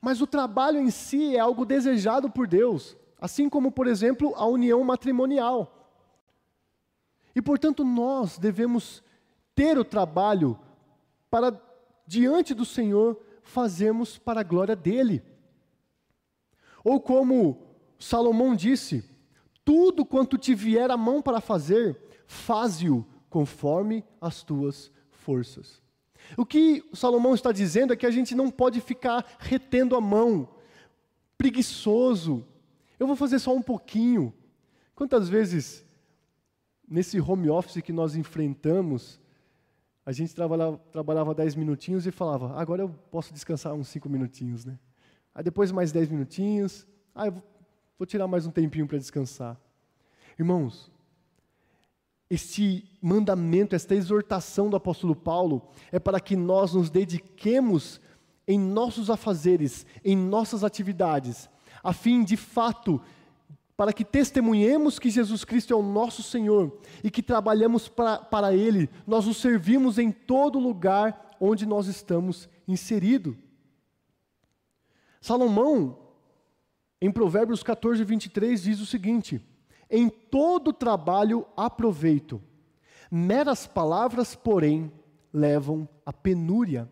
Mas 0.00 0.20
o 0.20 0.26
trabalho 0.26 0.78
em 0.80 0.90
si 0.90 1.36
é 1.36 1.40
algo 1.40 1.64
desejado 1.64 2.30
por 2.30 2.46
Deus, 2.46 2.96
assim 3.20 3.48
como, 3.48 3.70
por 3.70 3.86
exemplo, 3.86 4.34
a 4.36 4.46
união 4.46 4.82
matrimonial. 4.82 5.78
E, 7.34 7.40
portanto, 7.40 7.84
nós 7.84 8.38
devemos 8.38 9.02
ter 9.54 9.78
o 9.78 9.84
trabalho 9.84 10.58
para, 11.30 11.58
diante 12.06 12.52
do 12.52 12.64
Senhor, 12.64 13.18
fazermos 13.42 14.18
para 14.18 14.40
a 14.40 14.44
glória 14.44 14.76
dele. 14.76 15.22
Ou 16.84 17.00
como 17.00 17.58
Salomão 17.98 18.54
disse: 18.54 19.04
tudo 19.64 20.04
quanto 20.04 20.36
te 20.36 20.54
vier 20.54 20.90
a 20.90 20.96
mão 20.96 21.22
para 21.22 21.40
fazer, 21.40 21.96
faze-o 22.32 23.06
conforme 23.28 24.02
as 24.20 24.42
tuas 24.42 24.90
forças. 25.10 25.80
O 26.36 26.46
que 26.46 26.82
Salomão 26.94 27.34
está 27.34 27.52
dizendo 27.52 27.92
é 27.92 27.96
que 27.96 28.06
a 28.06 28.10
gente 28.10 28.34
não 28.34 28.50
pode 28.50 28.80
ficar 28.80 29.24
retendo 29.38 29.94
a 29.94 30.00
mão, 30.00 30.48
preguiçoso. 31.36 32.46
Eu 32.98 33.06
vou 33.06 33.16
fazer 33.16 33.38
só 33.38 33.54
um 33.54 33.62
pouquinho. 33.62 34.32
Quantas 34.94 35.28
vezes 35.28 35.84
nesse 36.88 37.20
home 37.20 37.50
office 37.50 37.82
que 37.82 37.92
nós 37.92 38.16
enfrentamos, 38.16 39.20
a 40.04 40.12
gente 40.12 40.34
trabalhava, 40.34 40.78
trabalhava 40.90 41.34
dez 41.34 41.54
minutinhos 41.54 42.06
e 42.06 42.10
falava, 42.10 42.58
agora 42.58 42.82
eu 42.82 42.88
posso 43.10 43.32
descansar 43.32 43.74
uns 43.74 43.88
cinco 43.88 44.08
minutinhos, 44.08 44.64
né? 44.64 44.78
Aí 45.34 45.42
depois 45.42 45.70
mais 45.70 45.92
dez 45.92 46.08
minutinhos, 46.08 46.86
ah, 47.14 47.26
eu 47.26 47.42
vou 47.98 48.06
tirar 48.06 48.26
mais 48.26 48.46
um 48.46 48.50
tempinho 48.50 48.86
para 48.86 48.98
descansar. 48.98 49.58
Irmãos, 50.38 50.90
este 52.32 52.82
mandamento, 53.02 53.76
esta 53.76 53.94
exortação 53.94 54.70
do 54.70 54.76
apóstolo 54.76 55.14
Paulo 55.14 55.68
é 55.92 55.98
para 55.98 56.18
que 56.18 56.34
nós 56.34 56.72
nos 56.72 56.88
dediquemos 56.88 58.00
em 58.48 58.58
nossos 58.58 59.10
afazeres, 59.10 59.84
em 60.02 60.16
nossas 60.16 60.64
atividades, 60.64 61.46
a 61.84 61.92
fim 61.92 62.24
de 62.24 62.38
fato 62.38 62.98
para 63.76 63.92
que 63.92 64.02
testemunhemos 64.02 64.98
que 64.98 65.10
Jesus 65.10 65.44
Cristo 65.44 65.74
é 65.74 65.76
o 65.76 65.82
nosso 65.82 66.22
Senhor 66.22 66.80
e 67.04 67.10
que 67.10 67.22
trabalhamos 67.22 67.86
pra, 67.86 68.16
para 68.16 68.54
Ele, 68.54 68.88
nós 69.06 69.26
o 69.26 69.34
servimos 69.34 69.98
em 69.98 70.10
todo 70.10 70.58
lugar 70.58 71.36
onde 71.38 71.66
nós 71.66 71.86
estamos 71.86 72.48
inseridos. 72.66 73.36
Salomão, 75.20 75.98
em 76.98 77.12
Provérbios 77.12 77.62
14, 77.62 78.02
23, 78.02 78.62
diz 78.62 78.80
o 78.80 78.86
seguinte: 78.86 79.38
Em 79.92 80.08
todo 80.08 80.72
trabalho 80.72 81.46
há 81.56 81.70
proveito, 81.70 82.42
meras 83.10 83.66
palavras, 83.66 84.34
porém, 84.34 84.90
levam 85.32 85.88
à 86.04 86.12
penúria. 86.12 86.90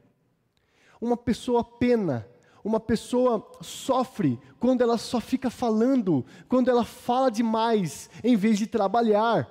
Uma 1.01 1.17
pessoa 1.17 1.65
pena 1.65 2.29
uma 2.63 2.79
pessoa 2.79 3.51
sofre 3.63 4.39
quando 4.59 4.83
ela 4.83 4.99
só 4.99 5.21
fica 5.21 5.51
falando, 5.51 6.25
quando 6.49 6.69
ela 6.69 6.85
fala 6.85 7.31
demais, 7.31 8.11
em 8.23 8.37
vez 8.37 8.59
de 8.59 8.67
trabalhar. 8.67 9.49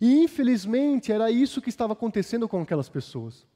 E 0.00 0.22
infelizmente 0.22 1.12
era 1.12 1.30
isso 1.30 1.60
que 1.60 1.68
estava 1.68 1.92
acontecendo 1.92 2.48
com 2.48 2.62
aquelas 2.62 2.88
pessoas. 2.88 3.46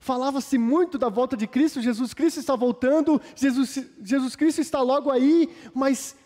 Falava-se 0.00 0.58
muito 0.58 0.98
da 0.98 1.08
volta 1.08 1.36
de 1.36 1.46
Cristo, 1.46 1.80
Jesus 1.80 2.12
Cristo 2.12 2.40
está 2.40 2.54
voltando, 2.54 3.20
Jesus, 3.34 3.88
Jesus 4.02 4.36
Cristo 4.36 4.60
está 4.60 4.82
logo 4.82 5.10
aí, 5.10 5.48
mas 5.74 6.16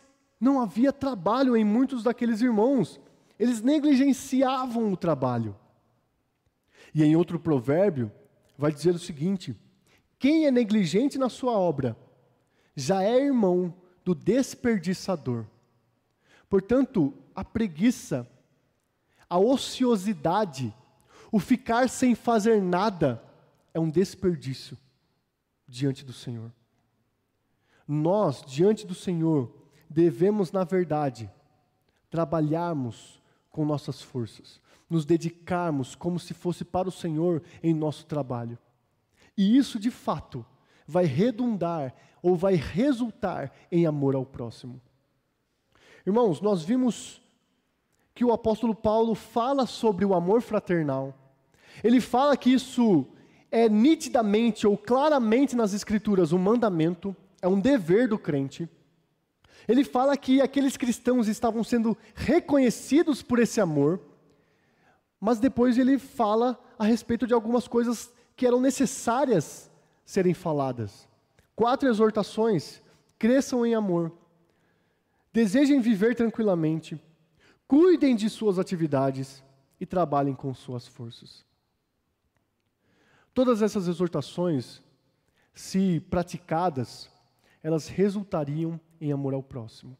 não 0.40 0.60
havia 0.60 0.92
trabalho 0.92 1.54
em 1.56 1.64
muitos 1.64 2.02
daqueles 2.02 2.40
irmãos. 2.40 2.98
Eles 3.38 3.60
negligenciavam 3.60 4.90
o 4.92 4.96
trabalho. 4.96 5.54
E 6.94 7.04
em 7.04 7.14
outro 7.14 7.38
provérbio, 7.38 8.10
vai 8.56 8.72
dizer 8.72 8.94
o 8.94 8.98
seguinte: 8.98 9.54
quem 10.18 10.46
é 10.46 10.50
negligente 10.50 11.18
na 11.18 11.28
sua 11.28 11.52
obra, 11.52 11.96
já 12.74 13.02
é 13.02 13.24
irmão 13.24 13.74
do 14.04 14.14
desperdiçador. 14.14 15.44
Portanto, 16.48 17.14
a 17.34 17.44
preguiça, 17.44 18.28
a 19.28 19.38
ociosidade, 19.38 20.74
o 21.30 21.38
ficar 21.38 21.88
sem 21.88 22.14
fazer 22.14 22.60
nada, 22.60 23.22
é 23.72 23.78
um 23.78 23.88
desperdício 23.88 24.76
diante 25.68 26.04
do 26.04 26.12
Senhor. 26.12 26.52
Nós, 27.86 28.42
diante 28.42 28.86
do 28.86 28.94
Senhor, 28.94 29.59
devemos, 29.90 30.52
na 30.52 30.62
verdade, 30.62 31.28
trabalharmos 32.08 33.20
com 33.50 33.64
nossas 33.64 34.00
forças, 34.00 34.60
nos 34.88 35.04
dedicarmos 35.04 35.96
como 35.96 36.20
se 36.20 36.32
fosse 36.32 36.64
para 36.64 36.88
o 36.88 36.92
Senhor 36.92 37.42
em 37.62 37.74
nosso 37.74 38.06
trabalho. 38.06 38.56
E 39.36 39.56
isso, 39.56 39.78
de 39.78 39.90
fato, 39.90 40.46
vai 40.86 41.04
redundar 41.04 41.94
ou 42.22 42.36
vai 42.36 42.54
resultar 42.54 43.52
em 43.70 43.86
amor 43.86 44.14
ao 44.14 44.24
próximo. 44.24 44.80
Irmãos, 46.06 46.40
nós 46.40 46.62
vimos 46.62 47.20
que 48.14 48.24
o 48.24 48.32
apóstolo 48.32 48.74
Paulo 48.74 49.14
fala 49.14 49.66
sobre 49.66 50.04
o 50.04 50.14
amor 50.14 50.40
fraternal. 50.40 51.14
Ele 51.82 52.00
fala 52.00 52.36
que 52.36 52.52
isso 52.52 53.06
é 53.50 53.68
nitidamente 53.68 54.66
ou 54.66 54.76
claramente 54.76 55.56
nas 55.56 55.72
Escrituras 55.72 56.32
um 56.32 56.38
mandamento, 56.38 57.16
é 57.40 57.48
um 57.48 57.60
dever 57.60 58.08
do 58.08 58.18
crente. 58.18 58.68
Ele 59.68 59.84
fala 59.84 60.16
que 60.16 60.40
aqueles 60.40 60.76
cristãos 60.76 61.28
estavam 61.28 61.62
sendo 61.62 61.96
reconhecidos 62.14 63.22
por 63.22 63.38
esse 63.38 63.60
amor, 63.60 64.00
mas 65.20 65.38
depois 65.38 65.76
ele 65.76 65.98
fala 65.98 66.58
a 66.78 66.84
respeito 66.84 67.26
de 67.26 67.34
algumas 67.34 67.68
coisas 67.68 68.12
que 68.36 68.46
eram 68.46 68.60
necessárias 68.60 69.70
serem 70.04 70.34
faladas. 70.34 71.06
Quatro 71.54 71.88
exortações: 71.88 72.82
cresçam 73.18 73.66
em 73.66 73.74
amor, 73.74 74.12
desejem 75.32 75.80
viver 75.80 76.14
tranquilamente, 76.14 77.00
cuidem 77.68 78.16
de 78.16 78.30
suas 78.30 78.58
atividades 78.58 79.44
e 79.78 79.86
trabalhem 79.86 80.34
com 80.34 80.52
suas 80.54 80.86
forças. 80.86 81.44
Todas 83.32 83.62
essas 83.62 83.86
exortações, 83.86 84.82
se 85.54 86.00
praticadas, 86.10 87.10
elas 87.62 87.88
resultariam 87.88 88.80
em 89.00 89.12
amor 89.12 89.34
ao 89.34 89.42
próximo. 89.42 89.96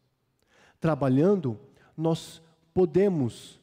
Trabalhando, 0.80 1.58
nós 1.96 2.42
podemos 2.72 3.60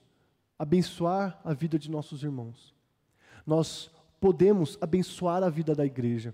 abençoar 0.57 1.39
a 1.43 1.53
vida 1.53 1.77
de 1.77 1.89
nossos 1.89 2.23
irmãos. 2.23 2.73
Nós 3.45 3.89
podemos 4.19 4.77
abençoar 4.81 5.43
a 5.43 5.49
vida 5.49 5.73
da 5.75 5.85
igreja. 5.85 6.33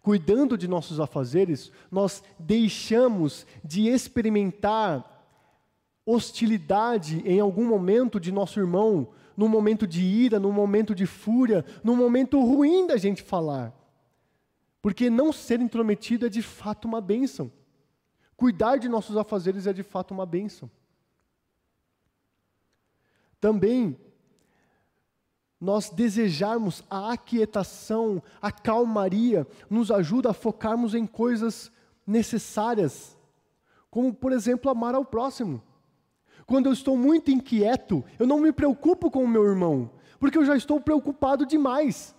Cuidando 0.00 0.58
de 0.58 0.68
nossos 0.68 1.00
afazeres, 1.00 1.72
nós 1.90 2.22
deixamos 2.38 3.46
de 3.64 3.88
experimentar 3.88 5.10
hostilidade 6.04 7.22
em 7.24 7.40
algum 7.40 7.66
momento 7.66 8.20
de 8.20 8.30
nosso 8.30 8.60
irmão, 8.60 9.08
num 9.36 9.48
momento 9.48 9.86
de 9.86 10.02
ira, 10.02 10.38
num 10.38 10.52
momento 10.52 10.94
de 10.94 11.06
fúria, 11.06 11.64
num 11.82 11.96
momento 11.96 12.38
ruim 12.40 12.86
da 12.86 12.96
gente 12.96 13.22
falar. 13.22 13.72
Porque 14.84 15.08
não 15.08 15.32
ser 15.32 15.62
intrometido 15.62 16.26
é 16.26 16.28
de 16.28 16.42
fato 16.42 16.84
uma 16.84 17.00
bênção. 17.00 17.50
Cuidar 18.36 18.76
de 18.76 18.86
nossos 18.86 19.16
afazeres 19.16 19.66
é 19.66 19.72
de 19.72 19.82
fato 19.82 20.12
uma 20.12 20.26
bênção. 20.26 20.70
Também 23.40 23.98
nós 25.58 25.88
desejarmos 25.88 26.84
a 26.90 27.14
aquietação, 27.14 28.22
a 28.42 28.52
calmaria, 28.52 29.46
nos 29.70 29.90
ajuda 29.90 30.32
a 30.32 30.34
focarmos 30.34 30.94
em 30.94 31.06
coisas 31.06 31.72
necessárias, 32.06 33.16
como, 33.90 34.12
por 34.12 34.32
exemplo, 34.32 34.70
amar 34.70 34.94
ao 34.94 35.06
próximo. 35.06 35.62
Quando 36.44 36.66
eu 36.66 36.74
estou 36.74 36.94
muito 36.94 37.30
inquieto, 37.30 38.04
eu 38.18 38.26
não 38.26 38.38
me 38.38 38.52
preocupo 38.52 39.10
com 39.10 39.24
o 39.24 39.28
meu 39.28 39.46
irmão, 39.46 39.90
porque 40.20 40.36
eu 40.36 40.44
já 40.44 40.54
estou 40.54 40.78
preocupado 40.78 41.46
demais. 41.46 42.14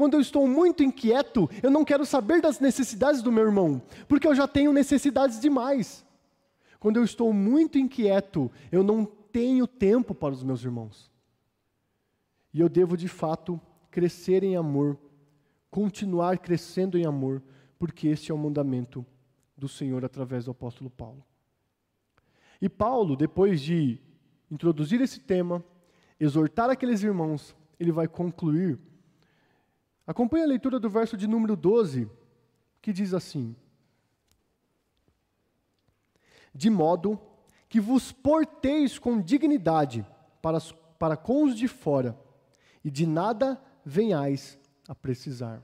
Quando 0.00 0.14
eu 0.14 0.20
estou 0.22 0.48
muito 0.48 0.82
inquieto, 0.82 1.46
eu 1.62 1.70
não 1.70 1.84
quero 1.84 2.06
saber 2.06 2.40
das 2.40 2.58
necessidades 2.58 3.20
do 3.20 3.30
meu 3.30 3.44
irmão, 3.44 3.82
porque 4.08 4.26
eu 4.26 4.34
já 4.34 4.48
tenho 4.48 4.72
necessidades 4.72 5.38
demais. 5.38 6.06
Quando 6.78 6.96
eu 6.96 7.04
estou 7.04 7.34
muito 7.34 7.76
inquieto, 7.76 8.50
eu 8.72 8.82
não 8.82 9.04
tenho 9.04 9.66
tempo 9.66 10.14
para 10.14 10.32
os 10.32 10.42
meus 10.42 10.64
irmãos. 10.64 11.10
E 12.50 12.60
eu 12.60 12.68
devo, 12.70 12.96
de 12.96 13.08
fato, 13.08 13.60
crescer 13.90 14.42
em 14.42 14.56
amor, 14.56 14.96
continuar 15.70 16.38
crescendo 16.38 16.96
em 16.96 17.04
amor, 17.04 17.42
porque 17.78 18.08
este 18.08 18.32
é 18.32 18.34
o 18.34 18.38
mandamento 18.38 19.04
do 19.54 19.68
Senhor 19.68 20.02
através 20.02 20.46
do 20.46 20.50
apóstolo 20.50 20.88
Paulo. 20.88 21.22
E 22.58 22.70
Paulo, 22.70 23.16
depois 23.16 23.60
de 23.60 24.00
introduzir 24.50 25.02
esse 25.02 25.20
tema, 25.20 25.62
exortar 26.18 26.70
aqueles 26.70 27.02
irmãos, 27.02 27.54
ele 27.78 27.92
vai 27.92 28.08
concluir. 28.08 28.78
Acompanhe 30.10 30.42
a 30.42 30.48
leitura 30.48 30.80
do 30.80 30.90
verso 30.90 31.16
de 31.16 31.28
número 31.28 31.54
12, 31.54 32.10
que 32.82 32.92
diz 32.92 33.14
assim: 33.14 33.54
De 36.52 36.68
modo 36.68 37.16
que 37.68 37.78
vos 37.78 38.10
porteis 38.10 38.98
com 38.98 39.22
dignidade 39.22 40.04
para, 40.42 40.58
para 40.98 41.16
com 41.16 41.44
os 41.44 41.54
de 41.54 41.68
fora, 41.68 42.18
e 42.82 42.90
de 42.90 43.06
nada 43.06 43.62
venhais 43.84 44.58
a 44.88 44.96
precisar. 44.96 45.62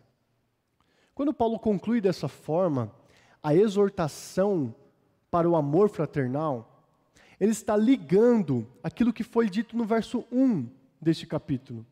Quando 1.12 1.34
Paulo 1.34 1.58
conclui 1.58 2.00
dessa 2.00 2.28
forma, 2.28 2.94
a 3.42 3.52
exortação 3.52 4.72
para 5.28 5.50
o 5.50 5.56
amor 5.56 5.88
fraternal, 5.88 6.84
ele 7.40 7.50
está 7.50 7.76
ligando 7.76 8.64
aquilo 8.80 9.12
que 9.12 9.24
foi 9.24 9.50
dito 9.50 9.76
no 9.76 9.84
verso 9.84 10.24
1 10.30 10.68
deste 11.00 11.26
capítulo, 11.26 11.84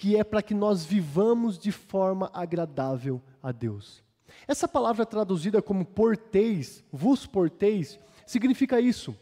que 0.00 0.16
é 0.16 0.24
para 0.24 0.40
que 0.40 0.54
nós 0.54 0.82
vivamos 0.82 1.58
de 1.58 1.70
forma 1.70 2.30
agradável 2.32 3.20
a 3.42 3.52
Deus. 3.52 4.02
Essa 4.48 4.66
palavra 4.66 5.04
traduzida 5.04 5.60
como 5.60 5.84
porteis, 5.84 6.82
vos 6.90 7.26
porteis, 7.26 7.98
significa 8.24 8.80
isso. 8.80 9.14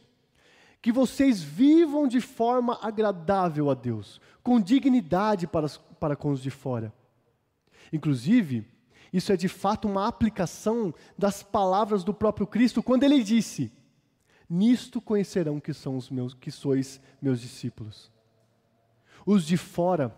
Que 0.81 0.93
vocês 0.93 1.43
vivam 1.43 2.07
de 2.07 2.21
forma 2.21 2.79
agradável 2.81 3.71
a 3.71 3.75
Deus, 3.75 4.21
com 4.41 4.61
dignidade 4.61 5.49
para, 5.49 5.69
para 5.99 6.15
com 6.15 6.31
os 6.31 6.41
de 6.41 6.49
fora. 6.49 6.95
Inclusive, 7.93 8.65
isso 9.13 9.33
é 9.33 9.37
de 9.37 9.49
fato 9.49 9.89
uma 9.89 10.07
aplicação 10.07 10.95
das 11.19 11.43
palavras 11.43 12.05
do 12.05 12.15
próprio 12.15 12.47
Cristo, 12.47 12.85
quando 12.85 13.03
ele 13.03 13.25
disse: 13.25 13.73
Nisto 14.49 15.01
conhecerão 15.01 15.59
que 15.59 15.75
são 15.75 15.97
os 15.97 16.09
meus, 16.09 16.35
que 16.35 16.53
sois 16.53 17.01
meus 17.21 17.41
discípulos. 17.41 18.13
Os 19.27 19.45
de 19.45 19.57
fora 19.57 20.15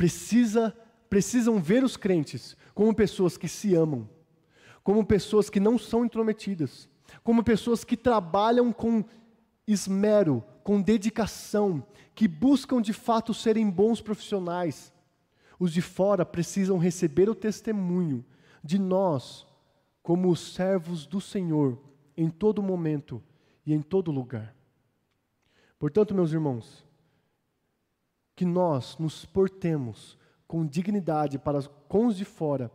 precisa, 0.00 0.74
precisam 1.10 1.60
ver 1.60 1.84
os 1.84 1.94
crentes 1.94 2.56
como 2.72 2.94
pessoas 2.94 3.36
que 3.36 3.46
se 3.46 3.74
amam, 3.74 4.08
como 4.82 5.04
pessoas 5.04 5.50
que 5.50 5.60
não 5.60 5.76
são 5.78 6.06
intrometidas, 6.06 6.88
como 7.22 7.44
pessoas 7.44 7.84
que 7.84 7.98
trabalham 7.98 8.72
com 8.72 9.04
esmero, 9.66 10.42
com 10.64 10.80
dedicação, 10.80 11.86
que 12.14 12.26
buscam 12.26 12.80
de 12.80 12.94
fato 12.94 13.34
serem 13.34 13.68
bons 13.68 14.00
profissionais. 14.00 14.90
Os 15.58 15.70
de 15.70 15.82
fora 15.82 16.24
precisam 16.24 16.78
receber 16.78 17.28
o 17.28 17.34
testemunho 17.34 18.24
de 18.64 18.78
nós, 18.78 19.46
como 20.02 20.30
os 20.30 20.54
servos 20.54 21.04
do 21.04 21.20
Senhor, 21.20 21.78
em 22.16 22.30
todo 22.30 22.62
momento, 22.62 23.22
e 23.66 23.74
em 23.74 23.82
todo 23.82 24.10
lugar. 24.10 24.56
Portanto, 25.78 26.14
meus 26.14 26.32
irmãos, 26.32 26.88
que 28.40 28.44
nós 28.46 28.96
nos 28.96 29.26
portemos 29.26 30.16
com 30.48 30.64
dignidade 30.64 31.38
para 31.38 31.62
com 31.62 32.06
os 32.06 32.16
de 32.16 32.24
fora 32.24 32.72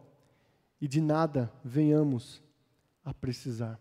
e 0.79 0.87
de 0.87 1.01
nada 1.01 1.51
venhamos 1.63 2.39
a 3.03 3.11
precisar. 3.11 3.79